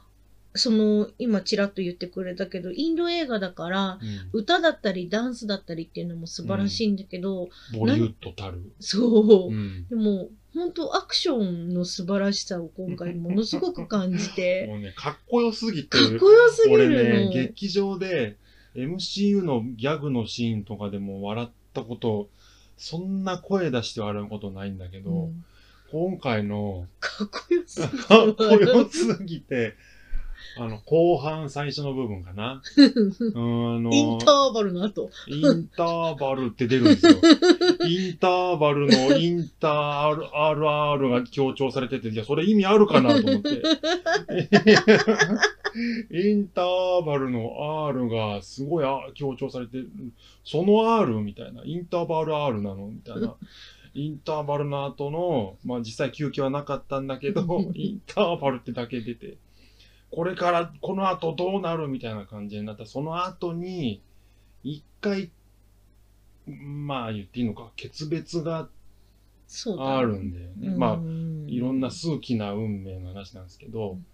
[0.54, 4.40] その、今ちらっと言ってくれたけど、インド映画だから、うん。
[4.40, 8.60] 歌だったりダンスだったりっていうのも素晴らしいんだけど、ボリュッドたる。
[8.80, 9.86] そうう、ん。
[9.88, 15.88] でも、本当アクションの素晴らしさを今回ものすごく感じて、 もうね、かっこよすぎて。
[15.88, 17.30] かっこよすぎ俺るの。
[17.30, 18.36] ね、劇場で
[18.74, 22.28] MCU のギャグのシーンとかでも笑ったこと、
[22.76, 25.44] そんな声出して笑うことないんだけど、うん
[25.92, 26.86] 今回の。
[27.00, 27.80] かっこよす
[29.24, 29.74] ぎて、
[30.56, 32.62] あの、後半最初の部分かな。
[33.34, 35.10] うん、あの、インターバルの後。
[35.28, 37.12] インターバルって出るんですよ。
[37.86, 43.62] インターバルのインター RR が強調されてて、いや、それ意味あるかなと思って。
[46.10, 49.90] インターバルの R がすごいあ強調されてる。
[50.44, 51.62] その R みたいな。
[51.64, 53.34] インターバル R なのみたいな。
[53.94, 57.42] インターバルの後の、まあ実際休憩はなかったんだけど、
[57.74, 59.36] インターバルってだけ出て、
[60.10, 62.86] これからこの後どうなるみたいな感じになった。
[62.86, 64.02] その後に、
[64.62, 65.30] 一回、
[66.46, 68.68] まあ言っていいのか、決別が。
[69.78, 70.76] あるんだよね。
[70.76, 70.96] まあ、あ
[71.48, 74.06] いろんな数奇な運命の話なんですけど、うん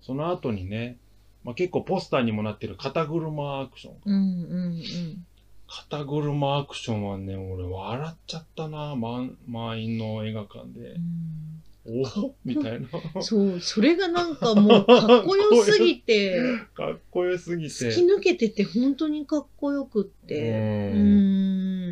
[0.00, 0.96] その後にね、
[1.44, 3.94] まあ、結構ポスターにもなってる肩車アクション。
[4.04, 5.26] うんうんうん。
[5.68, 10.96] 肩車アクションはね、俺笑っちゃったな、満満員の映画館で。
[10.96, 12.88] おおみたいな。
[13.22, 16.38] そう、それがなんかもうかっこよすぎて、
[16.74, 17.70] かっこよすぎて。
[17.70, 20.50] 突き抜けてて本当にかっこよくって。
[20.92, 20.98] うー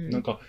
[0.09, 0.11] ん。
[0.11, 0.41] なんか、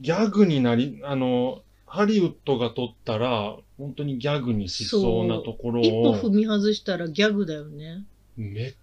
[0.00, 8.04] ギャグになり、あの、ハリウッドが撮ったら、本当にギャグにしそうなところ一歩踏を、み外したらギャグだよね。
[8.36, 8.74] め、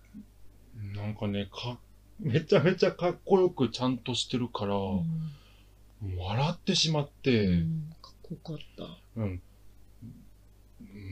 [0.95, 1.79] なんかね、か、
[2.19, 5.03] めちゃめちゃかっこよくちゃんとしてるから、うん
[6.17, 9.21] 笑ってしまっうて、ん、かっこよかった。
[9.21, 9.41] うん。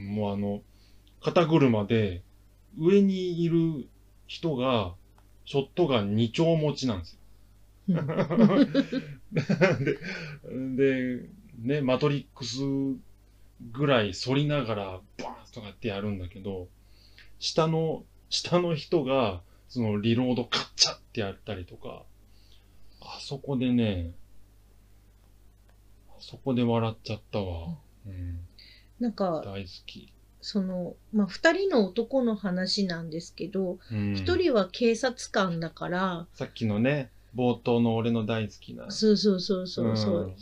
[0.08, 0.62] もうあの、
[1.22, 2.24] 肩車で、
[2.78, 3.88] 上にいる
[4.28, 4.94] 人が、
[5.46, 7.20] ショットガン2丁持ちなんですよ。
[10.76, 12.60] で、で、ね、マトリックス
[13.72, 16.68] ぐらい反りながら、バーンとかってやるんだけど、
[17.40, 22.04] 下の、下の人が、そのリロードカッチャってやったりとか、
[23.02, 24.12] あそこでね、
[26.10, 27.76] あそこで笑っちゃったわ。
[28.06, 28.40] うん、
[29.00, 30.12] なんか、大好き。
[30.42, 38.90] その、まあ、二人の男の話なんですけど、うん一、人は警察官だから、さっきのね、冒頭の俺の大好きな。
[38.90, 40.36] そうそうそうそうそう、うん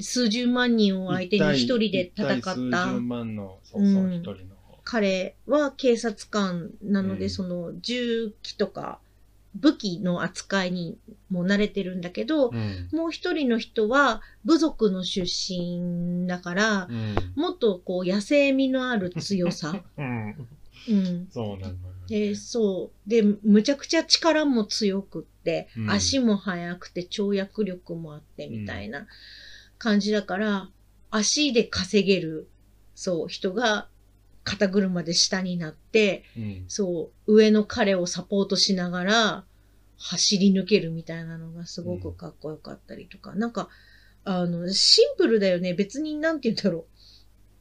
[0.00, 2.52] 数十万人を相手に一人で戦った
[2.92, 4.78] 十万の、そうそう、うん一人の方。
[4.82, 8.98] 彼は警察官なので、うんその銃器とか
[9.54, 10.96] 武器の扱いに
[11.30, 12.88] も慣れてるんだけど、うん。
[12.92, 17.32] もう一人の人は部族の出身だから、うん。
[17.34, 19.82] もっとこう野生味のある強さ。
[19.98, 20.48] うん。
[20.88, 21.28] うん。
[21.30, 21.78] そうなのよ、ね。
[22.08, 23.10] で、そう。
[23.10, 29.06] で、むちゃくちゃ力も強くって、うん足も速くて、跳躍力もあって、みたいな
[29.78, 30.70] 感じだから、
[31.10, 32.48] 足で稼げる、
[32.94, 33.88] そう、人が
[34.50, 36.64] 肩車で下になって、うん。
[36.66, 39.44] そう、上の彼をサポートしながら、
[39.96, 43.68] 走り抜けるみたいなのがすごくかっこよかったりとか、なんか、
[44.24, 45.74] あの、シンプルだよね。
[45.74, 46.86] 別に、なんて言うんだろ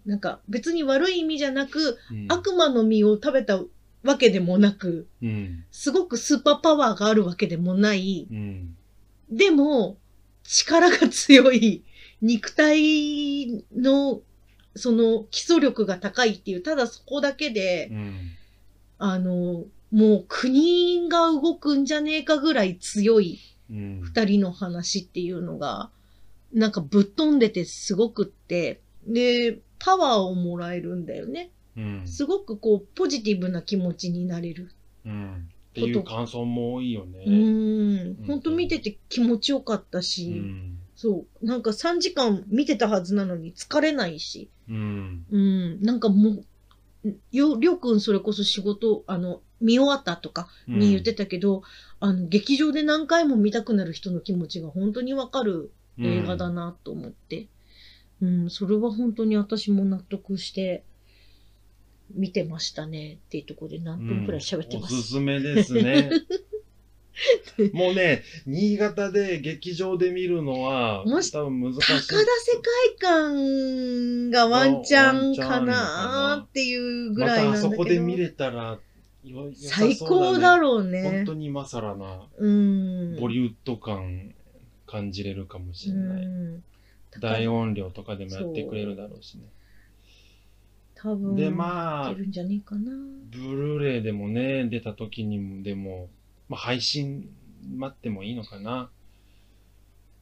[0.05, 0.09] う。
[0.09, 3.61] なんか、別に悪い意味じゃなく、うん悪魔の実を食べた
[4.03, 5.65] わけでもなく、うん。
[5.71, 8.27] すごくスーパーパワーがあるわけでもない。
[8.31, 8.75] うん。
[9.29, 9.97] でも、
[10.43, 11.83] 力が強い、
[12.21, 14.21] 肉体の、
[14.79, 18.15] その基礎力が高いっていう、ただそこだけでう、ん。
[18.97, 23.39] あの、もう国が動くんじゃねえかぐらい強い
[23.69, 24.01] うん。
[24.01, 25.89] 二人の話っていうのが、
[26.53, 31.51] なんかぶっ飛んでてすごくって、で、パワーをもらえるんだよね。
[31.77, 32.07] うん。
[32.07, 34.71] すごくこう、ポジティブな気持ちになれる。
[35.05, 35.49] うん。
[35.69, 37.23] っていう感想も多いよね。
[37.25, 38.17] うーん。
[38.19, 40.79] うんほんと見てて気持ちよかったうし、ん。
[40.95, 41.45] そう。
[41.45, 45.25] なんか3時間見てたはずなのに疲れないし、うん。
[45.31, 45.81] うん。
[45.81, 46.43] なんかも
[47.03, 51.63] う、よ、りょうくんそれこそ仕事、あの、見終わったとかに言ってたけど、
[51.99, 57.47] あの、劇場で何回も見たくなる人の気持ちが本当にわかる映画だなと思って。
[58.21, 60.83] うん、それは本当に私も納得して
[62.13, 65.01] 見てましたねっていうところで何分くらい喋ってまおす。
[65.03, 66.11] すすめですね。
[67.73, 71.81] もうね、新潟で劇場で見るのは、もし多分難しい。
[71.81, 77.71] 高田世界観がワンチャンかななっていうぐまたあらいなんだけど。
[77.71, 78.79] そこで見れたら、
[79.23, 81.23] よ良さそう最高だろう本ね。
[81.25, 83.19] 当に今更な、うん。
[83.19, 84.33] ボリウッド感
[84.85, 86.23] 感じれるかもしれない。
[86.23, 86.63] うん。
[87.19, 89.43] 大音量とかでもやってくれるだろうしね。
[90.95, 92.13] 多分、で、まあ。
[92.13, 96.09] ブルーレイでもね、出た時にも、でも、
[96.49, 97.29] まあ、配信
[97.75, 98.89] 待ってもいいのかな。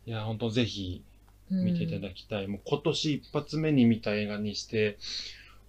[0.06, 1.04] いや、ほんとぜひ
[1.50, 2.48] 見ていただきたい。
[2.48, 4.98] もう今年一発目に見た映画にして、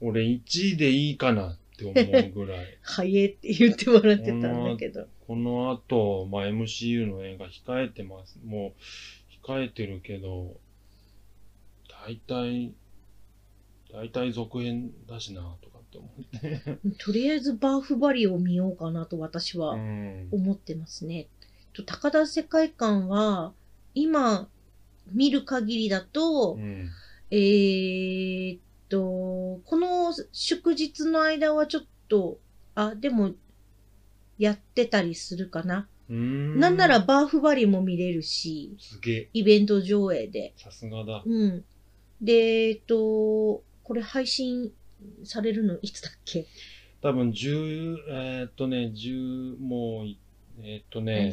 [0.00, 0.40] 俺1
[0.74, 2.78] 位でいいかなって思うぐらい。
[2.82, 5.06] 早えって言ってもらってたんだけど。
[5.26, 8.38] この後、まあ、MCU の映画控えてます。
[8.44, 8.74] も
[9.44, 10.56] う、控えてるけど、
[12.06, 12.72] 大体、
[13.92, 16.78] 大体続編だしな、とかって思って。
[16.98, 20.28] とりあえずバーフバリを見ようかなと私うはん。
[20.30, 21.28] 思ってますね。
[21.72, 23.52] と高田世界観は、
[23.94, 24.48] 今
[25.12, 26.88] 見る限りだと、うん。
[27.30, 32.38] えーっと、この祝日の間はちょっと、
[32.74, 33.32] あ、でも、
[34.38, 35.88] やってたりするかな。
[36.10, 39.30] んなんなら、バーフバリも見れるし、すげえ。
[39.34, 40.54] イベント上映で。
[40.56, 41.22] さすがだ。
[41.24, 41.64] うん。
[42.20, 42.32] で、
[42.68, 44.72] えっと、これ配信
[45.24, 46.46] されるのいつだっけ？
[47.00, 50.18] 多分、10、えーっとね、10、もうい、
[50.60, 51.32] えーっとね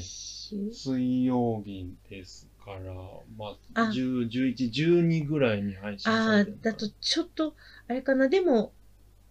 [0.71, 2.93] 水曜日ですから、
[3.37, 7.55] まああ、10、11、12ぐらいに配信ああされてる、だとちょっと、
[7.87, 8.27] あれかな。
[8.29, 8.71] でも、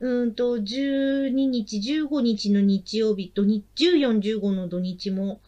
[0.01, 5.41] うーんと、12日、15日の日曜日と、に14、15の土日も、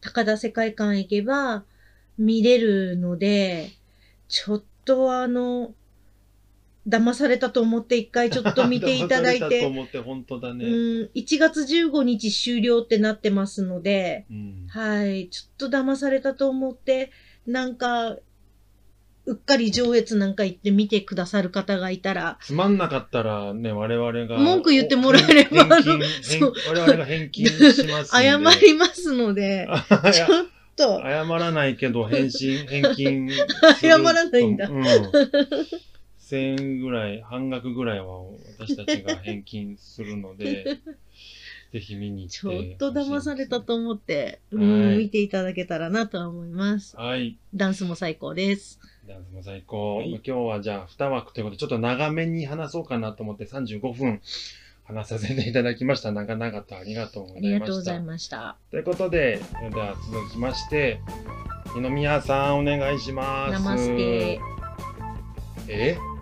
[0.00, 1.64] 高田世界館へ行けば
[2.18, 3.70] 見れるので、
[4.28, 5.74] ちょっとあの、
[6.86, 10.66] 騙されたと思って一回ちょっと見ていただい騙されたとて、思って、本当だうね。
[10.66, 10.68] ん、
[11.14, 14.66] 1月15日終了ってなってますので、うん。
[14.68, 17.10] はい、ちょっと騙されたと思って、
[17.46, 18.16] なんか、
[19.26, 24.38] うっかり上越なんか行って見てくださる方がいたら、つまんなかったらね、我々が。
[24.38, 28.10] 文句言ってもらえれば返金、返そう我々が返金します。
[28.10, 29.66] 謝りますので、
[30.12, 31.00] ちょっと。
[31.00, 33.30] 謝らないけど、返信、返金。
[33.80, 34.84] 謝らないんだうん。
[36.24, 38.22] 1000円ぐらい、半額ぐらいは
[38.58, 40.78] 私たちが返金するので、
[41.72, 46.96] ぜひ見に行ってちょっと騙されたと思って、うはいん、見ていただけたらなとは思います。
[46.96, 47.36] はい。
[47.54, 48.80] ダンスも最高です。
[49.06, 49.96] ダンスも最高。
[49.96, 54.20] はい今日はじゃあ2枠ということで、ちょっと長めに話そうかなと思って35分
[54.84, 56.12] 話させていただきました。
[56.12, 57.60] 長々とありがとうごありざいました。
[57.60, 58.56] がとうございました。
[58.70, 61.00] ということで、それでは続きまして、
[61.76, 63.52] 二宮さんお願いします。
[63.52, 64.40] ナマステ。
[65.68, 66.13] え？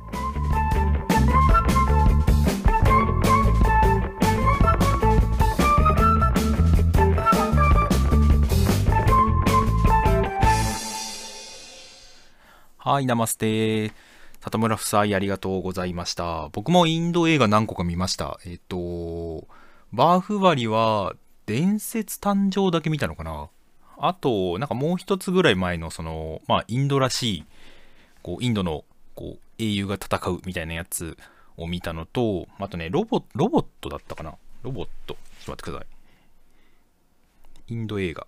[12.85, 13.93] はい、ナマステ。
[14.41, 16.49] 里村夫妻ありがとうございました。
[16.49, 18.41] 僕もインド映画何個か見ました。
[18.45, 19.47] えっと、
[19.93, 21.15] バーフバリは
[21.47, 23.51] 伝説誕生だけ見たのかな
[23.99, 27.45] あと、なんかもう一つぐらい前のその、まあインドらしい、
[28.21, 31.17] こう、インドのこう英雄が戦うみたいなやつ
[31.57, 35.15] を見たのと、あとね、ロボロボットだったかなロボット。
[35.15, 35.85] ちょっと待ってくださ
[37.69, 37.75] い。
[37.75, 38.27] インド映画。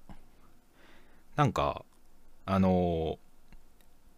[1.35, 1.85] なんか、
[2.47, 3.19] あの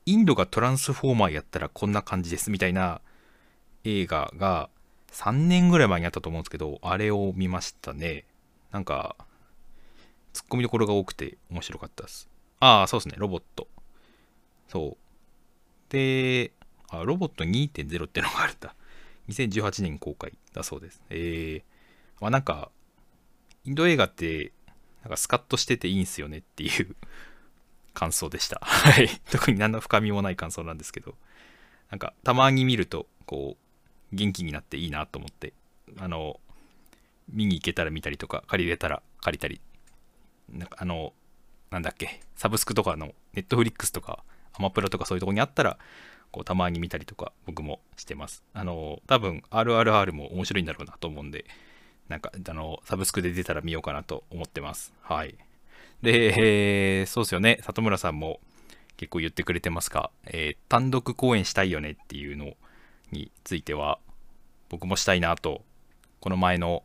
[0.07, 3.01] インドがトランスフォーマーやったらこんな感じですみたいな
[3.83, 4.71] 映画が
[5.13, 8.25] 3年ぐらい前にあったと思うんですけど、あれを見ましたね。
[8.71, 9.17] なんか、
[10.33, 12.29] ツッコミどころが多くて面白かったです。
[12.61, 13.67] ああ、そうですね、ロボット。
[14.69, 14.97] そう。
[15.93, 16.53] で、
[16.89, 18.77] あ、ロボット2.0ってのがあるんだ。
[19.29, 21.03] 2018年公開だそうです。
[21.11, 22.71] えー、まあなんか、
[23.65, 24.53] インド映画って、
[25.03, 26.95] なんかスカッとしてていいんすよねっていう
[27.97, 28.61] 感想でした。
[28.63, 29.09] はい。
[29.31, 31.17] 特に何の深みもない感想なんですけど、
[31.91, 33.57] なんかたまに見ると、こ
[34.13, 35.55] う、元気になっていいなと思って、
[35.99, 36.39] あの、
[37.31, 39.63] 見に行けたら見たりとか、借りれたら借りたり、
[40.51, 41.15] なんかあの、
[41.71, 44.23] なんだっけ、サブスクとかの、ネットフリックスとか、
[44.53, 45.79] アマプラとかそういうとこにあったら、
[46.33, 48.45] こう、たまに見たりとか、僕もしてます。
[48.53, 51.47] あの、多分、RRR も面白いんだろうなと思うんで、
[52.09, 54.93] なんか、あの、サブスクで出たら見ようかなと思ってます。
[55.01, 55.35] はい。
[56.03, 58.41] で、えーそうですよね、里村さんも
[58.97, 62.55] 結構言ってくれてますが、えー単独公演したいよねっていうの
[63.13, 63.99] については、
[64.69, 65.63] 僕もしたいなと、
[66.21, 66.83] この前の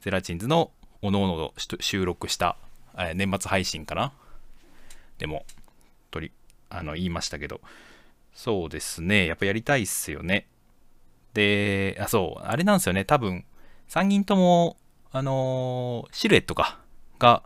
[0.00, 0.70] ゼラチンズの
[1.02, 2.56] おのおの収録した、
[2.96, 4.12] えー年末配信かな。
[5.18, 5.44] でも、
[6.10, 6.32] 取り、
[6.70, 7.60] あの、言いましたけど、
[8.32, 10.46] そうですね、やっぱやりたいっすよね。
[11.34, 13.44] で、あ、そう、あれなんですよね、多分、
[13.88, 14.76] 3人とも、
[15.12, 16.78] あのーシルエットか、
[17.18, 17.42] が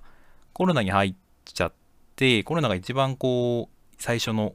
[0.54, 1.72] コロナに入っちゃっ
[2.16, 4.54] て、コロナが一番こう、最初の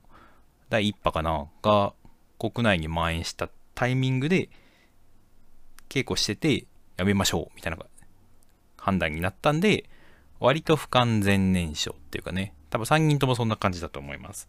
[0.70, 1.94] 第1波かな、が
[2.40, 4.50] 国内に蔓延したタイミングで、
[5.90, 7.78] 稽古してて、やめましょう、みたいな
[8.78, 9.90] 判断になったんで、
[10.40, 14.48] 割と不完全燃焼っていうかね、多分3人ともそんな感じだと思います。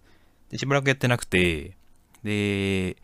[0.51, 1.77] で、しばらくやってなくて、
[2.23, 2.97] で、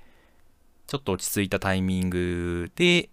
[0.87, 3.09] ちょっと落ち着いたタイミングで、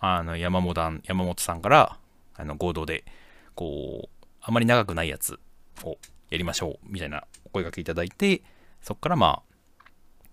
[0.00, 1.98] あの、山本さん山本さんから、
[2.34, 3.04] あの、合同で、
[3.54, 5.38] こう、あまり長くないやつ
[5.84, 5.98] を
[6.30, 8.42] やりましょう、みたいなお声掛けいただいて、
[8.82, 9.82] そこからまあ、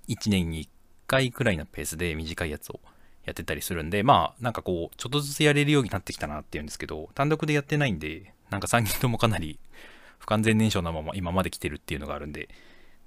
[0.08, 0.70] 1年に1
[1.08, 2.80] 回くらいのペースで短いやつを
[3.26, 9.60] やってたりするんで、まあ、なんかこう、ちょっとずつやれるようになってきたなっていうんですけど、単独でやってないんで、なんか3人ともかなり
[10.20, 12.50] 不完全燃焼のまま今まで来てるっていうのがあるんで、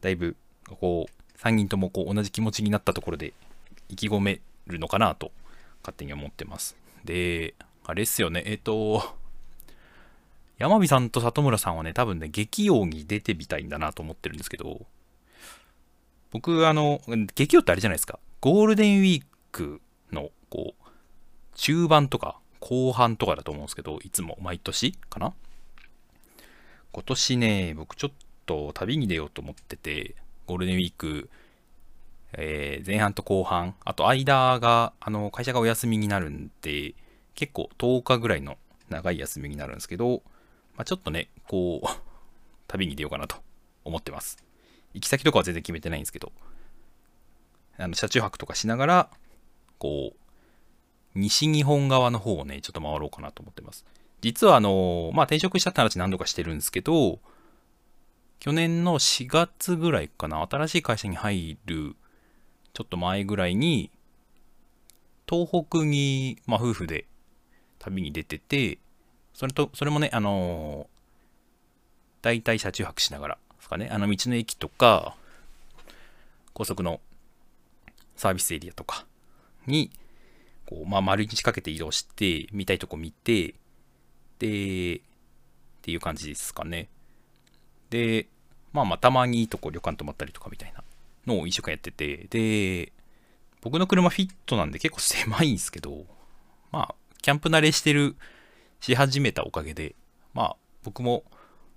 [0.01, 0.37] だいぶ、
[0.69, 3.33] こう、3人ともこう同じ気持ちになったところで
[3.89, 5.33] 意気込めるのかなと、
[5.83, 6.77] 勝手に思ってます。
[7.05, 9.17] で、あれっすよね、えっ、と、
[10.61, 14.87] 山火さんと里村さんはね、多分ね、劇王に出てみたいんだなと思ってるんですけど、
[16.33, 17.01] 僕、あの、
[17.35, 18.19] 劇王ってあれじゃないですか。
[18.43, 19.81] ゴールデンウィーク
[20.13, 20.85] の、こう、
[21.55, 25.33] 中盤とか後半とかだと思うんですけど、いつも毎年かな
[26.93, 28.11] 今年ね、僕ちょっ
[28.45, 30.15] と旅に出ようと思ってて、
[30.47, 31.31] ゴールデンウィーク、
[32.35, 36.93] えー前半と後半、あと間が、あの、会社がお休みになるんで、
[37.35, 38.59] 結構10日ぐらいの
[38.91, 40.23] 長い休みになるんですけど、
[40.81, 41.87] まあ、ちょっとね、こう、
[42.67, 43.37] 旅に出ようかなと
[43.85, 44.43] 思ってます。
[44.95, 46.33] 行き先とかは全然決めてないんですけど、
[47.77, 49.11] あの車中泊とかしながら、
[49.77, 50.19] こう、
[51.15, 53.85] 西日本側の方をね、ちょっと回ろうかなと思ってます。
[54.23, 57.21] 実はあの、まあ、転職したって話何度かしてるんですけど、
[58.39, 61.95] 去年の4月ぐらいかな、新しい会社に入る
[62.73, 63.91] ちょっと前ぐらいに、
[65.29, 67.05] 東北に、まあ、夫婦で
[67.79, 68.79] 旅に出てて、
[69.35, 70.89] それと、それもね、あの
[72.23, 75.17] 大体車中泊しながらですかね、あの道の駅とか、
[76.53, 77.01] 高速の
[78.17, 79.07] サービスエリアとか
[79.67, 79.91] に、
[80.67, 83.55] こう、まあ、丸一日かけて移動して、見たいとこ見て、
[84.39, 85.01] で、っ
[85.83, 86.89] ていう感じですかね。
[87.89, 88.27] で、
[88.73, 90.85] まあまあたまにいいとこ旅館泊まったりとかみたいな
[91.27, 92.93] のを1週間やってて、で、
[93.63, 96.05] 僕の車フィットなんで結構狭いんですけど、
[96.73, 98.17] まあ、キャンプ慣れしてる、
[98.81, 99.95] し始めたおかげで、
[100.35, 101.25] まあ、僕も、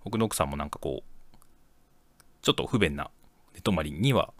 [0.03, 1.35] 僕の奥さんもなんかこう、
[2.41, 3.09] ちょっと不便な
[3.55, 4.33] 寝泊まりには、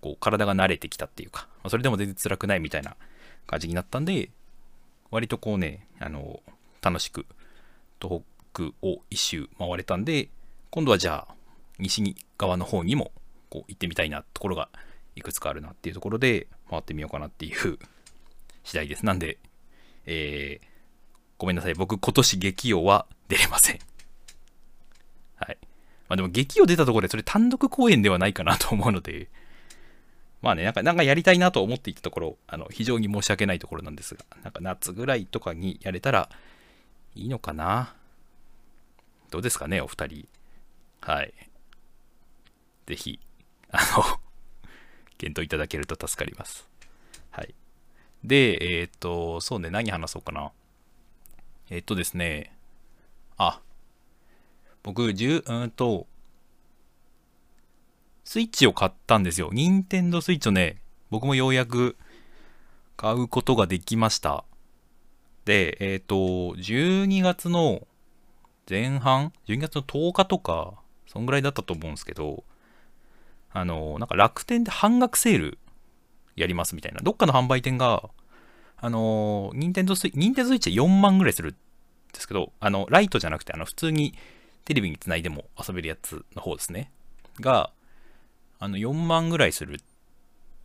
[0.00, 2.96] こう、体が慣れてきたっていうか、まあ、それでも全然辛くないみたいな
[3.46, 4.30] 感じになったんで、
[5.10, 6.40] 割とこうね、あの、
[6.82, 7.26] 楽しく、
[8.00, 10.28] 東北を一周回れたんで、
[10.70, 11.34] 今度はじゃあ、
[11.78, 13.12] 西側の方にも、
[13.50, 14.68] こう、行ってみたいなところが、
[15.16, 17.78] いくつかあるなっていうところで、回ってみようかなっていう
[18.64, 19.04] 次第です。
[19.04, 19.38] なんで、
[20.06, 20.69] えー、
[21.40, 21.74] ごめんなさい。
[21.74, 23.78] 僕、今年激王は出れません。
[25.36, 25.58] はい。
[26.06, 29.30] まあでも、激王出たところで、それ単独公演ではないかなと思うので、
[30.42, 36.28] まあね、なんか、なんかやりたいなと思っていたところ、あの、非常に申し訳ないところなんですが、なんか夏ぐらいとかにやれたら
[37.14, 37.94] いいのかな
[39.30, 40.28] どうですかね、お二人。
[41.00, 41.32] はい。
[42.86, 43.18] ぜひ、
[43.70, 44.04] あの
[45.16, 46.68] 検討いただけると助かります。
[47.30, 47.54] はい。
[48.24, 50.52] で、えっ、ー、と、そうね、何話そうかな。
[51.70, 52.52] えっ、とですね、
[53.36, 53.60] あ、
[54.82, 56.06] 僕、10、うんと、
[58.24, 59.50] スイッチを買ったんですよ。
[59.52, 61.96] 任天堂スイッチをね、僕もようやく
[62.96, 64.44] 買うことができました。
[65.44, 66.16] で、えっ、ー、と、
[66.56, 67.86] 12月の
[68.68, 70.74] 前半 ?12 月の10日とか、
[71.06, 72.44] そんぐらいだったと思うんですけど、
[73.52, 75.58] あの、なんか楽天で半額セール
[76.36, 77.00] やりますみたいな。
[77.00, 78.10] どっかの販売店が、
[78.80, 81.54] あの、任天堂スイッチ、任天堂スイッチで4万ぐらいするん
[82.12, 84.14] ですけど、あの、ライトじゃなくて、あの、普通に
[84.64, 86.90] テレビにつないでも遊べるやつの方ですね。
[87.40, 87.70] が、
[88.58, 89.80] あの、4万ぐらいする、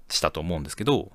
[0.09, 1.11] したと思うんですけど、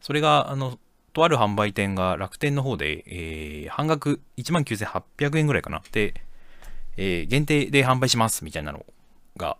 [0.00, 0.78] それが、あの、
[1.12, 5.82] とある販売店が楽天の方で、えー、半額19,800円ぐらいかな。
[5.92, 6.14] で、
[6.96, 8.84] えー、限定で販売しますみたいなの
[9.36, 9.56] が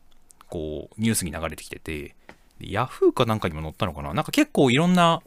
[0.52, 2.14] こう、ニュースに流れてきてて、
[2.60, 5.22] ヤフーかなんかにも載ったのかななんか結構いろんな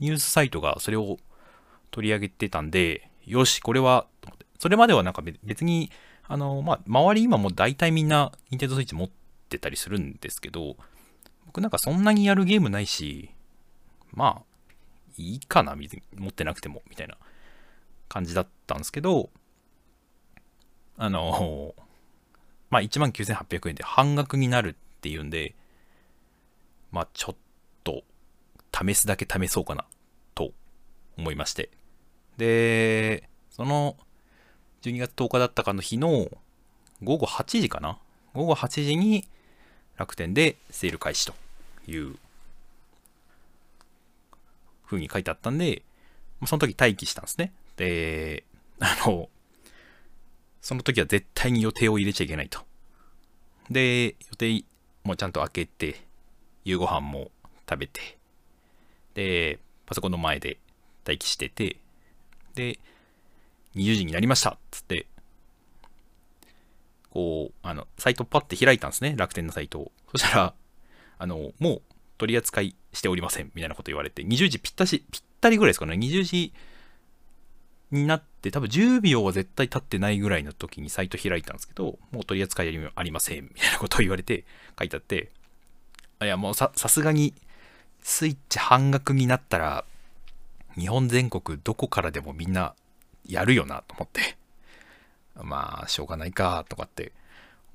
[0.00, 1.18] ニュースサイトがそれを
[1.90, 4.06] 取り上げてたんで、よし、これは、
[4.58, 5.90] それまではなんか別に、
[6.26, 9.10] あの、まあ、周り今も大体みんな、ニンテンドスイッチ持っ
[9.48, 10.76] てたりするんですけど、
[11.46, 13.30] 僕なんかそんなにやるゲームないし、
[14.12, 14.72] まあ、
[15.16, 17.16] いいかな、持ってなくても、みたいな
[18.08, 19.30] 感じだったんですけど、
[20.96, 21.74] あの、
[22.70, 25.54] まあ、19,800円で半額になるっていうんで、
[26.90, 27.38] まあ、ちょっと、
[28.72, 29.84] 試すだけ試そうかな、
[30.34, 30.52] と
[31.16, 31.70] 思いまして。
[32.36, 33.96] で、その、
[34.82, 36.28] 12月10日だったかの日の
[37.02, 37.98] 午後8時かな？
[38.34, 39.26] 午後8時に
[39.96, 41.34] 楽天でセール開始と
[41.88, 42.16] いう
[44.86, 45.82] 風に書いてあったんで、
[46.46, 47.52] その時待機したんですね。
[47.76, 48.44] で、
[48.80, 49.28] あの、
[50.60, 52.64] その時は絶対に予定を入れちゃいけないと。
[53.70, 54.64] で、予定
[55.04, 56.00] もちゃんと開けて、
[56.64, 57.30] 夕ご飯も
[57.68, 58.17] 食べて、
[59.18, 60.58] で、パソコンの前で
[61.04, 61.76] 待機してて、
[62.54, 62.78] で、
[63.74, 65.06] 20時になりましたっつって、
[67.10, 69.92] こう、あの、サイトパッて開いたんですね、楽天のサイトを。
[70.12, 70.54] そしたら、
[71.18, 71.82] あの、もう
[72.16, 76.52] 取り扱いしておりません、みたいなこと言われて、20時ぴったし、ぴったりぐらいですかね、20時
[77.90, 84.44] になって、多分10秒は絶対経ってないぐらいの時にサイト開いたんですけど、もう取り扱いありません、みたいなことを言われて
[84.78, 85.32] 書いてあって、
[86.22, 87.34] いや、もうさ、さすがに
[88.08, 89.84] スイッチ半額になったら、
[90.78, 92.74] 日本全国どこからでもみんな
[93.26, 94.38] やるよなと思って、
[95.44, 97.12] まあ、しょうがないか、とかって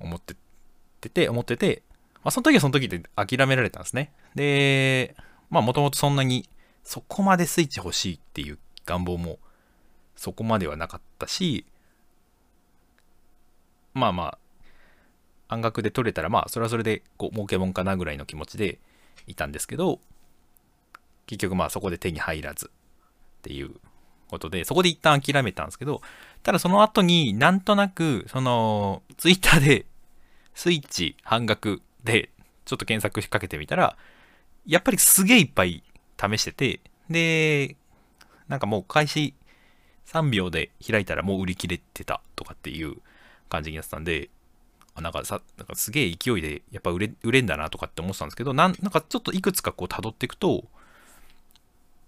[0.00, 1.82] 思ってて、思ってて、
[2.16, 4.12] まあ、その時はその時で諦められたんですね。
[4.34, 5.14] で、
[5.50, 6.50] まあ、もともとそんなに、
[6.82, 9.38] そこまでスイッチ欲しいっていう願望も
[10.16, 11.64] そこまではなかったし、
[13.94, 14.38] まあまあ、
[15.46, 18.80] 半額で取れたら、まあ、それはそれで、こう、儲けもんかなぐらいの気持ちで
[19.28, 20.00] いたんですけど、
[21.26, 22.70] 結局まあそこで手に入らずっ
[23.42, 23.74] ていう
[24.28, 26.02] ことで、そこで一旦諦めたんですけど、
[26.42, 29.86] ただその後になんとなく、その、ツイッターで
[30.54, 32.30] スイッチ半額で
[32.64, 33.96] ちょっと検索しかけてみたら、
[34.66, 35.82] やっぱりすげえいっぱい
[36.18, 37.76] 試してて、で、
[38.48, 39.34] なんかもう開始
[40.06, 42.96] 3秒で開いたらもう売り切れてたとかっていう
[43.48, 44.30] 感じになってたんで、
[45.00, 50.64] なんかさ、なんかすげえ勢いでやっぱ売れ売れんだなとかって思ってたんですけど、なんなんかちょっといくつかこう辿っていくと、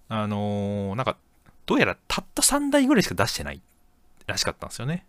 [0.08, 1.16] あのー、なんか
[1.66, 3.60] どうやらたった3台ぐらいしか出してない
[4.26, 5.04] らしかったんですよね。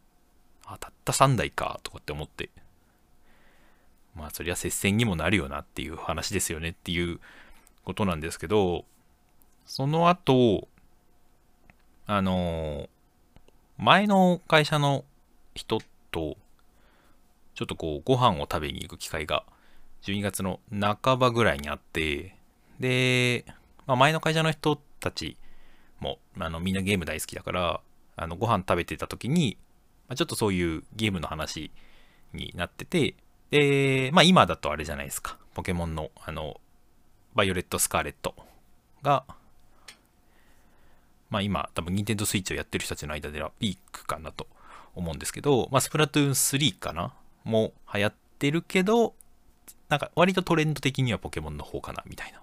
[0.65, 2.49] あ、たった3台かとかって思って。
[4.15, 7.19] まあそりゃ接戦にもなるよなっていう話ですよねっていう
[7.83, 8.85] ことなんですけど、
[9.65, 10.67] その後、
[12.07, 12.89] あの
[13.77, 15.05] 前の会社の
[15.53, 15.79] 人
[16.11, 16.35] と、
[17.53, 19.43] ちょっとこう、ご飯を食べに行く機会が、
[20.03, 22.35] 12月の半ばぐらいにあって、
[22.79, 23.45] で、
[23.85, 24.79] まあ、前の会社の人
[25.09, 25.37] たち
[25.99, 27.81] も、あの、みんなゲーム大好きだから、
[28.15, 29.57] あの、ご飯食べてた時に、
[30.07, 31.71] ま、ちょっとそういうゲームの話
[32.33, 33.15] になってて、
[33.51, 35.37] で、まあ今だとあれじゃないですか。
[35.53, 36.59] ポケモンの、あの、
[37.33, 38.35] バイオレット・スカーレット
[39.01, 39.23] が、
[41.29, 44.47] まあ今、多分、ニンテンドスイッチをやってる人たちの間ではピークかなと
[44.95, 49.13] 思うんですけど、まあスプラトゥーン3かなも流行ってるけど、
[49.89, 52.41] なんか割とトレンド的にはポケモンの方かなみたいな。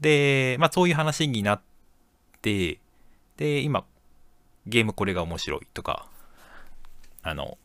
[0.00, 1.62] で、まあそういう話になっ
[2.42, 2.78] て、
[3.36, 3.84] で、今、
[4.66, 6.08] ゲームこれが面白いとか、
[7.22, 7.58] あの、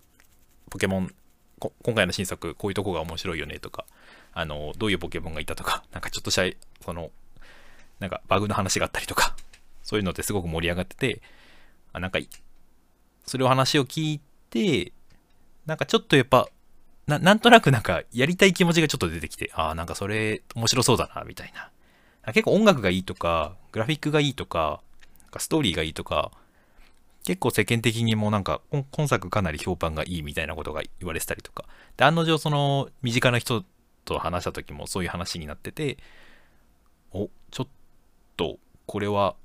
[0.70, 1.14] ポケモン、
[1.60, 3.86] こ今回の新作こういうとこが面白いよねとか、
[4.34, 7.12] あの、どういうポケモンがいたとか、 なんかちょっとした、その、
[8.00, 9.36] なんかバグの話があったりとか、
[9.84, 11.22] そういうのってすごく盛り上がってて、
[11.94, 12.20] あなんか、
[13.26, 14.92] それを話を聞いて、
[15.66, 16.50] なんかちょっとやっぱ、
[17.08, 21.72] ななんとなくなんかやりたい気持ちがちょっと出てきて、ああ、なんかそれ面白そうだな、みたいな。
[22.28, 24.82] 結構音楽がいいとか、グラフィックがいいとか、
[25.38, 26.32] ストーリーがいいとか、
[27.26, 28.62] 結構世間的にもなんか
[28.92, 31.66] 今作かなり評判がいいみたいなことが言われてたりとか。
[31.98, 33.64] で、案の定その身近な人
[34.06, 35.98] と話した時もそういう話になってて、
[37.12, 37.68] お、ちょっ
[38.38, 39.36] とこれは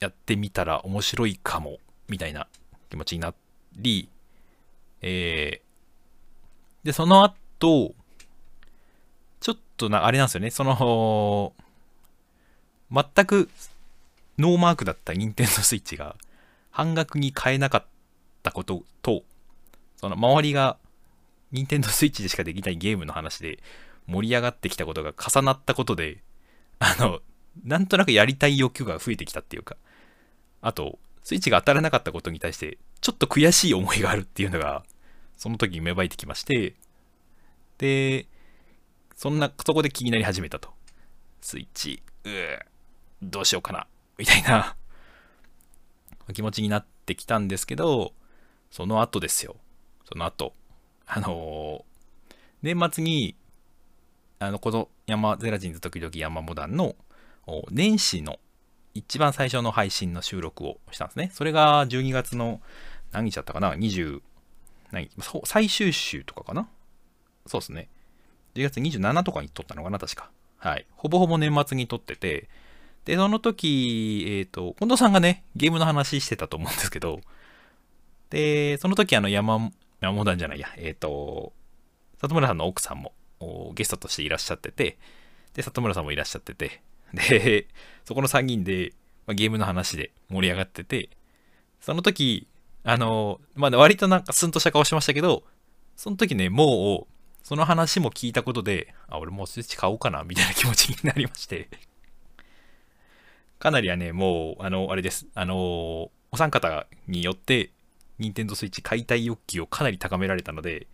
[0.00, 1.78] やってみたら面白いかも、
[2.08, 2.46] みたいな
[2.90, 3.34] 気持ちにな
[3.76, 4.08] り、
[5.00, 7.94] えー、で、その後、
[9.76, 11.52] とな、あれなんですよね、その、
[12.90, 13.48] 全く
[14.38, 16.16] ノーマークだった任天堂スイッチが
[16.70, 17.84] 半額に買えなかっ
[18.42, 19.22] たことと、
[19.96, 20.76] その周りが
[21.52, 23.60] 任天堂スイッチでしかできないゲームの話で
[24.06, 26.22] 盛り上がってきたことが重なったことで、
[26.78, 27.20] あの、
[27.64, 29.76] なんとなくやりたい欲求が増えてきたっていうか、
[30.60, 34.84] あと、スイッチが当たらなかったことに対して、ちょっと悔しい思いがあるっていうのが、
[35.36, 36.74] その時に芽生えてきまして、
[37.78, 38.26] で、
[39.16, 40.70] そんな、そこで気になり始めたと。
[41.40, 42.58] スイッチ、うー
[43.22, 43.86] どうしようかな、
[44.18, 44.76] みたいな
[46.32, 48.14] 気持ちになってきたんですけど、
[48.70, 49.56] その後ですよ。
[50.08, 50.54] その後。
[51.06, 51.94] あのー
[52.62, 53.36] 年末に、
[54.38, 56.96] あの、この山、ゼラチンズ時々山モダンの、
[57.70, 58.40] 年始の
[58.94, 61.30] 一番最初の配信の収録をしたんですね。
[61.34, 62.62] それが12月の
[63.12, 64.22] 何日だったかな ?20、
[64.92, 65.10] 何
[65.44, 66.70] 最終週とかかな？
[67.46, 67.90] そうですね。
[68.54, 70.30] 10月27とかに撮ったのかな確か。
[70.58, 70.86] はい。
[70.96, 72.48] ほぼほぼ年末に撮ってて、
[73.04, 77.20] で、その時、えっ、と、近藤さんがね、ゲームの話してたと思うんですけど、
[78.30, 81.52] で、その時あの山、山モダンじゃないや、えっ、と、
[82.20, 83.12] 里村さんの奥さんも
[83.74, 84.96] ゲストとしていらっしゃってて、
[85.52, 86.82] で、里村さんもいらっしゃってて、
[87.12, 87.68] で、
[88.04, 88.92] そこの3人で、
[89.26, 91.10] まあゲームの話で盛り上がってて、
[91.80, 92.46] その時、
[92.84, 95.42] あの、まあ、割となんかスンとした顔しましたけど、
[95.96, 97.13] その時ね、もう、
[97.44, 101.68] その話も聞いたことで、あ、俺もうスイッチ買おうかな、みたいな気持ちになりまして。
[103.58, 105.26] かなりはね、もう、あの、あれです。
[105.34, 105.54] あの、
[106.32, 107.70] お三方によって、
[108.18, 110.86] 任天堂スイッチ買いたい欲求をかなり高められたので、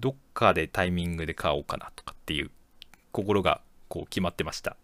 [0.00, 2.50] どっかでタイミングで買おうかなとかっていう
[3.12, 4.76] 心がこう決まってました。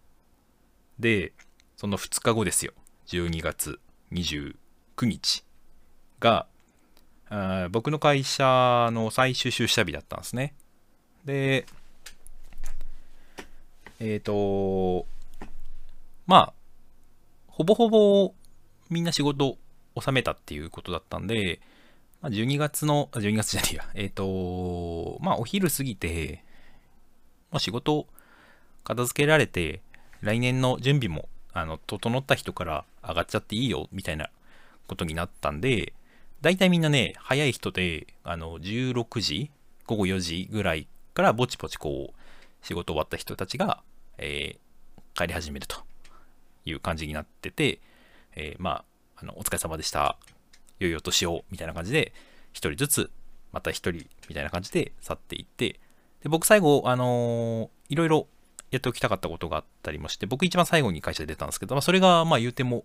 [1.00, 1.32] で、
[1.76, 2.72] その2日後ですよ。
[3.08, 3.80] 12月
[4.12, 4.54] 29
[5.02, 5.44] 日
[6.20, 6.46] が、
[7.70, 10.54] 僕の会社の最終出社日だったんですね。
[11.28, 11.66] で、
[14.00, 15.04] えっ、と、
[16.26, 16.52] まあ、
[17.48, 18.32] ほぼほぼ
[18.88, 19.58] みんな仕事
[20.00, 21.60] 収めたっていうことだったんで、
[22.22, 26.42] まあ、12月の、12月じゃねえや、えっ、と、まあお昼過ぎて、
[27.50, 28.06] まあ仕事
[28.82, 29.82] 片付けられて、
[30.22, 34.30] 来年の準備も、あの、整った人から上がっちゃっていいよ、みたいな
[34.86, 35.92] ことになったんで、
[36.40, 39.50] 大体みんなね、早い人で、あの、16時、
[39.86, 40.88] 午後4時ぐらい
[41.18, 43.82] からぼちぼちこう、仕事終わった人たちが、
[44.18, 44.58] えー
[45.14, 45.82] 帰り始めると
[46.64, 47.80] いう感じになってて、
[48.36, 48.84] えーま
[49.16, 50.16] あ、あの、お疲れ様でした。
[50.78, 52.12] 良いお年を、みたいな感じで、
[52.52, 53.10] 一人ずつ、
[53.50, 55.80] また一人、みたいな感じで去っていって、
[56.22, 58.28] で、僕最後、あのーいろいろ
[58.70, 62.84] やっておきたかったことがあったりもして、僕一番最後に会社で出たんですけど、まあ、それが、まあ言うても、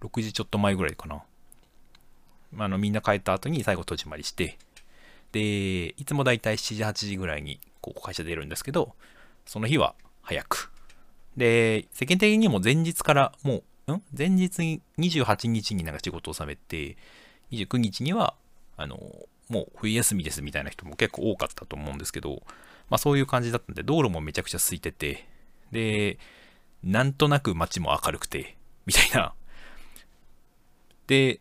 [0.00, 1.24] 6時ちょっと前ぐらいかな。
[2.52, 4.58] まあの、みんな帰った後に最後戸締まりして、
[5.34, 8.94] で、いつもだいたい7時、8時ぐらいに、こう、会社出るんですけど、
[9.46, 10.70] その日は早く。
[11.36, 14.02] で、世間的にも前日から、もう、ん？
[14.16, 16.96] 前日に28日になんか仕事を収めて、
[17.50, 18.34] 29日には、
[18.76, 18.96] あの、
[19.48, 22.44] もう冬休みですみたいな人も結構多かったと思うんですけど、
[22.88, 25.26] まあそういう感じだったんで、道路もめちゃくちゃ空いてて、
[25.72, 26.16] で、
[26.84, 28.56] なんとなく街も明るくて、
[28.86, 29.34] みたいな。
[31.08, 31.40] で、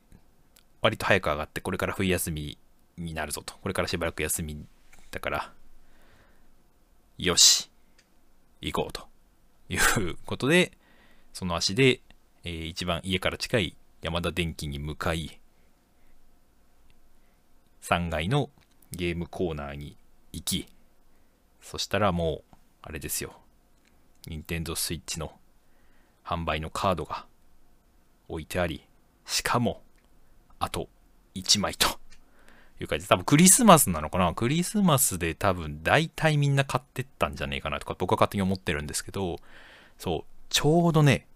[0.81, 2.57] 割と早く上がって、これから冬休み
[2.97, 3.55] になるぞと。
[3.61, 4.65] これからしばらく休み
[5.11, 5.53] だから、
[7.17, 7.69] よし、
[8.61, 9.07] 行こうと
[9.69, 10.71] いうことで、
[11.33, 12.01] その足で、
[12.43, 15.39] えー一番家から近い山田電機に向かい、
[17.81, 18.49] 3階の
[18.91, 19.97] ゲームコーナーに
[20.31, 20.67] 行き、
[21.61, 23.39] そしたらもう、あれですよ、
[24.27, 25.33] 任天堂 switch の
[26.25, 27.25] 販売のカードが
[28.27, 28.85] 置いてあり、
[29.25, 29.81] しかも、
[30.59, 30.89] あと
[31.35, 32.02] 1枚と。
[32.79, 34.33] いう感じで、多分クリスマスなのかな？
[34.33, 39.37] クリスマスで多分大体みんな買ってったんじゃねえかなとか僕は勝手に思ってるんですけど、
[39.97, 41.27] そう、ちょうどね、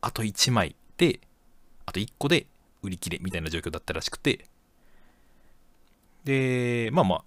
[0.00, 1.20] あと1枚で、
[1.86, 2.46] あと1個で
[2.82, 4.46] 売り切れみたいな状況だったらしくて、
[6.24, 7.24] で、まあまあ、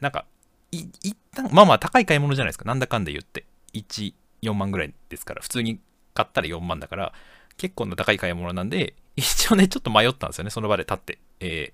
[0.00, 0.26] なんか、
[0.72, 2.64] い一旦、まあまあ高い買い物じゃないですか。
[2.64, 3.46] なんだかんだ言って。
[3.72, 5.80] 1、4万ぐらいですから、普通に
[6.12, 7.12] 買ったら4万だから、
[7.56, 11.18] 結構な高い買い物なんで、一応ね、ちょっと迷ったんですよね、その場で立って。
[11.40, 11.72] え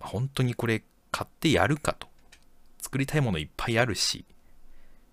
[0.00, 2.08] 本当にこれ買ってやるかと。
[2.80, 4.24] 作りたいものいっぱいあるし、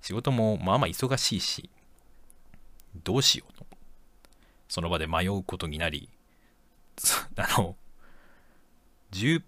[0.01, 1.69] 仕事もまあまあ忙しいし、
[3.03, 3.65] どうしようと。
[4.69, 6.09] その場で迷うことになり、
[7.37, 7.75] あの、
[9.11, 9.43] 10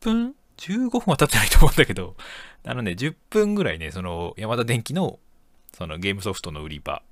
[0.00, 2.16] 分 ?15 分は経ってないと思うんだけど、
[2.64, 5.18] あのね、10分ぐらいね、その、山田電機の、
[5.72, 7.02] そのゲームソフトの売り場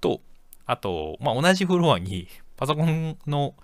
[0.00, 0.20] と、
[0.66, 3.54] あと、まあ、同じフロアに、パソコンの、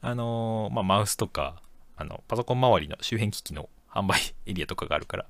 [0.00, 1.62] あのーまあ、マウスとか、
[2.00, 5.26] あの、パソコン周りの周辺機器の販売エリアとかがあるから、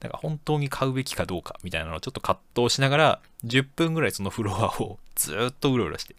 [0.00, 6.16] だか本当に買うべきかどうかみたいなのをちょっと葛藤しながら、10分ぐらいそのフロアを ずっとうろうろして、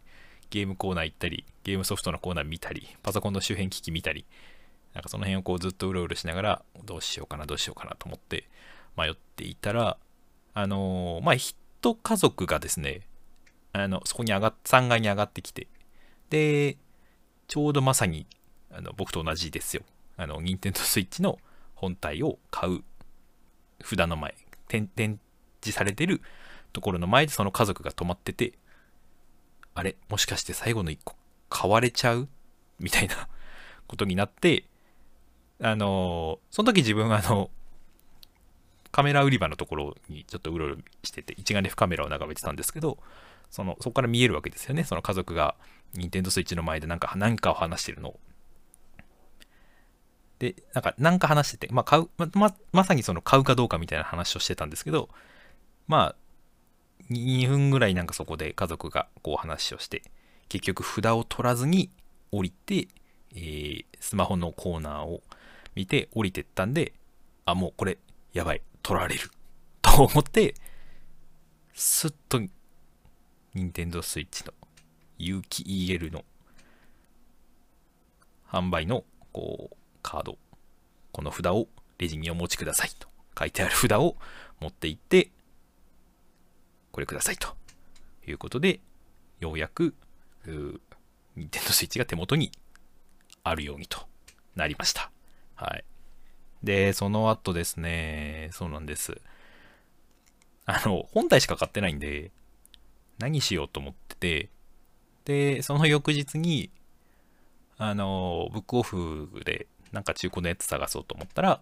[0.51, 4.25] ゲームコーナー行ったり、ゲームソフトのコーナー見たり、パソコンの周辺機器見たり、
[4.93, 8.47] なんかその辺をこうずっとうろうろしながら、どうしようかな、どうしようかなと思って
[8.97, 9.97] 迷っていたら、
[10.53, 13.01] あのーまあ、一家族がですね、
[13.73, 15.67] あの、そこに上がっ、3階に上がってきて、
[16.29, 16.77] で、
[17.47, 18.25] ちょうどまさに、
[18.71, 19.83] あの、僕と同じですよ。
[20.17, 21.39] あの、任天堂 switch の
[21.75, 22.83] 本体を買う
[23.83, 24.35] 札の前、
[24.67, 25.19] 展展
[25.61, 26.21] 示されてる
[26.73, 28.53] ところの前でその家族が止まってて、
[29.75, 31.15] あれもしかして最後の1個
[31.49, 32.27] 買われちゃう？
[32.79, 33.27] みたいな
[33.87, 34.65] ことになって、
[35.61, 37.49] あのその時自分はあの、
[38.91, 42.97] カメラ売り場のところにちょっとうろうろしてて、一眼レフカメラを眺めてたんですけど、
[43.49, 44.83] その、そこから見えるわけですよね。
[44.83, 45.55] その家族が、
[45.93, 48.19] 任天堂スイッチの前でなんか、なんかを話してるのを。
[50.39, 55.09] で、なんか、なんか話してて、まあ、買う、ま、ま、まさにその買うかどうかみたいな話をしてたんですけど、
[55.87, 56.15] まあ、
[57.11, 60.03] 2分ぐらいなんかそこで家族がこう話をして、
[60.47, 61.89] 結局札を取らずに
[62.31, 62.87] 降りて、
[63.35, 65.21] えースマホのコーナーを
[65.75, 66.93] 見て降りてったんで、
[67.45, 67.97] あ、もうこれ、
[68.33, 69.29] やばい、取られる。
[69.81, 70.55] と思って、
[71.73, 72.41] スッと、
[73.53, 74.53] 任天堂スイッチの
[75.17, 76.23] 有機 EL の
[78.49, 80.37] 販売のこうカード、
[81.11, 84.15] この札をレジにお持ちくださいと書いてある札を
[84.59, 85.31] 持って行って、
[86.91, 87.55] これくださいと
[88.27, 88.79] いうことで、
[89.39, 89.93] ようやく、
[90.45, 90.79] うー
[91.35, 92.51] 任天堂スイッチが手元に
[93.43, 94.01] あるようにと
[94.55, 95.11] なりました。
[95.55, 95.83] はい。
[96.63, 99.21] で、その後ですね、そうなんです。
[100.65, 102.31] あの、本体しか買ってないんで、
[103.17, 104.49] 何しようと思ってて、
[105.25, 106.69] で、その翌日に、
[107.77, 111.61] あの、ブックオフで、なんか中古のやつ探そうと思ったら、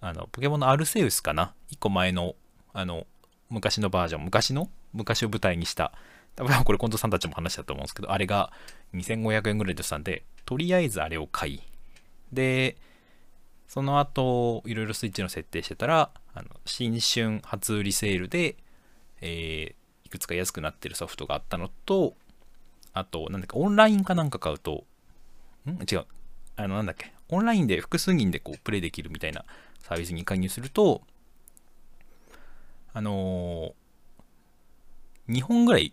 [0.00, 2.34] あの、ポケモンのアルセウスかな ?1 個前の、
[2.72, 3.06] あの、
[3.50, 5.92] 昔のバージョン、昔の昔を舞台にした、
[6.36, 8.52] 多分これ近藤さんたちも話したと思うんですけど、あれが
[8.94, 11.62] 2500円ぐらいでしたんで、とりあえずあれを買い、
[12.32, 12.76] で、
[13.66, 18.56] その後、いろいろスイッチの設定してたら、あの新春初売りセールで、
[19.20, 22.14] えーいくつか安くなってるソフトがあったのと、
[22.94, 24.84] あと、なんだっけ、オンラインかなんか買うと、
[25.66, 25.72] ん？
[25.90, 26.06] 違う。
[26.56, 29.44] あの、なんだっけ、オンラインで複数人でこう、プレイできるみたいな
[29.80, 31.02] サービスに加入すると、
[32.92, 35.92] あのー、2本ぐらい、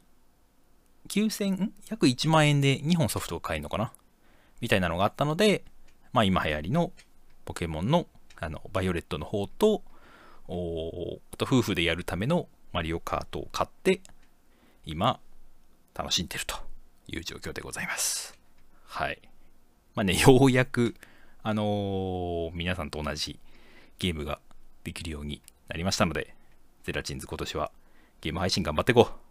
[1.10, 3.92] 9000、約1万円で2本ソフトを買えるのかな？
[4.62, 5.64] みたいなのがあったので、
[6.14, 6.92] まあ今流行りの
[7.44, 8.08] ポケモンの
[8.38, 9.84] あのバイオレットの方と、
[10.48, 14.02] おと夫婦でやるためのマリオカートを買って、
[14.86, 15.20] 今、
[15.94, 16.56] 楽しんでると
[17.08, 18.38] いう状況でございます。
[18.86, 19.22] はい。
[19.96, 20.96] まあね、ようやく、
[21.48, 23.40] あのー皆さんと同じ
[24.00, 24.40] ゲームが
[24.84, 26.34] できるようになりましたので、
[26.84, 27.72] ゼラチンズ今年は
[28.20, 29.25] ゲーム配信頑張っていこう。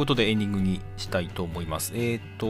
[0.00, 1.92] ことでエンディングにしたいと思います。
[1.94, 2.46] えっ、と、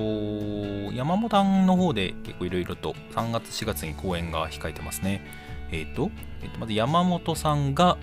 [0.94, 5.20] 山本団の方で結構いろいろと3月4月に公演が控えてますね。
[5.72, 7.98] えっ、と、えーとまず山本さんが、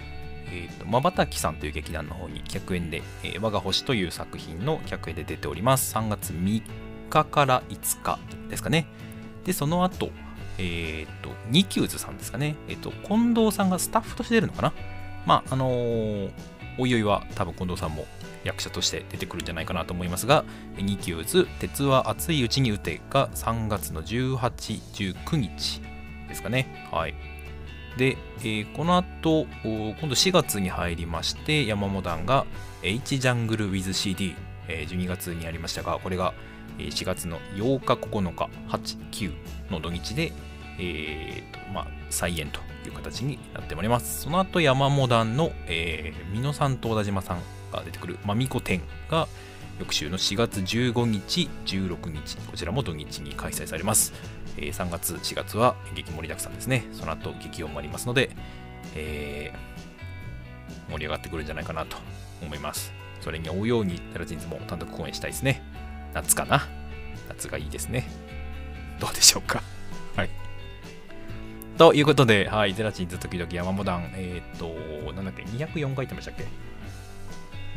[0.51, 5.95] えーと、まばたきさんという劇団の方に客演で、えー我が星という作品の客演で出ております。
[5.95, 6.61] 3月3
[7.09, 8.19] 日から5日
[8.49, 8.85] ですかね。
[9.45, 10.09] で、その後、
[10.57, 12.57] えっ、と、ニキューズさんですかね。
[12.67, 14.73] えっ、と、近藤さんがスタッフとして出るのかな
[15.25, 16.31] まあ、あのー
[16.79, 18.05] おいおいは多分近藤さんも
[18.47, 20.45] 役者として出てくるんじゃないかなと思いますが、
[20.77, 24.37] ニキューズ、鉄は熱いうちに打てが3月の18、
[25.13, 25.81] 19日
[26.29, 26.87] ですかね。
[26.91, 27.13] はい。
[27.97, 32.45] で、えーこの後、お今度4月に入りまして、山本団が
[32.83, 34.35] H ジャングル with CD、
[34.67, 36.33] えー12月にありましたが、これが
[36.77, 40.31] 4月の8日、9日、8、9の土日で、
[40.79, 44.21] えーとまあ、再演という形になっております。
[44.21, 47.41] その後、山モダンの、えー、美濃さんと小田島さん
[47.71, 49.27] が出てくる、まみこ展が、
[49.79, 54.13] 翌週の4月15日、16日、こちらも土日に開催されます。
[54.57, 56.85] えー3月、4月は劇盛りだくさんですね。
[56.91, 58.31] その後、劇音もありますので、
[58.95, 59.77] えー
[60.89, 61.97] 盛り上がってくるんじゃないかなと
[62.41, 62.93] 思います。
[63.19, 65.61] それに追うように、タラチンズも単独公演したいですね。
[66.13, 66.65] 夏かな？
[67.27, 68.09] 夏がいいですね。
[68.99, 69.61] どうでしょうか？
[70.15, 70.29] はい。
[71.77, 76.45] ということで、はい、ゼラチンズ時々山モダン、えーっと、なんだっけ、204回ってましたっけ？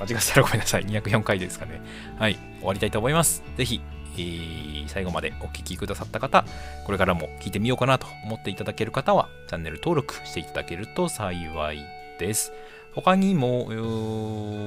[0.01, 0.87] 間違ったらごめんなさい。
[0.87, 1.81] 204回ですかね。
[2.19, 3.43] はい、終わりたいと思います。
[3.57, 3.81] ぜひ、
[4.17, 6.45] えー最後までお聞きくださった方、
[6.85, 11.85] これからも聞いてみようかなと思っていただける方は、チャンネル登録していただけると幸い
[12.19, 12.53] です。
[12.95, 13.67] 他にも、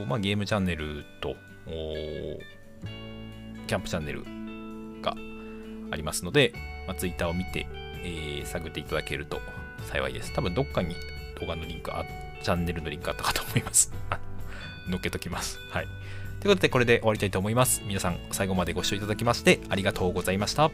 [0.08, 1.36] まあ、ゲームチャンネルと、
[3.68, 4.24] キャンプチャンネル
[5.02, 5.14] が
[5.92, 6.54] ありますので、
[6.88, 7.68] まあ、Twitter を見て、
[8.04, 9.42] えー探っていただけると
[9.90, 10.32] 幸いです。
[10.34, 10.96] 多分どっかに
[11.42, 12.06] 動画のリンクあ、
[12.42, 13.92] チャンネルのリンクあったかと思います。
[14.88, 15.60] 載っけときます。
[15.70, 15.88] はい。
[16.40, 17.82] ということで、これで終わりたいと思います。
[17.86, 20.72] 皆さん、最後までご視聴いただきまして、ありがとうございました。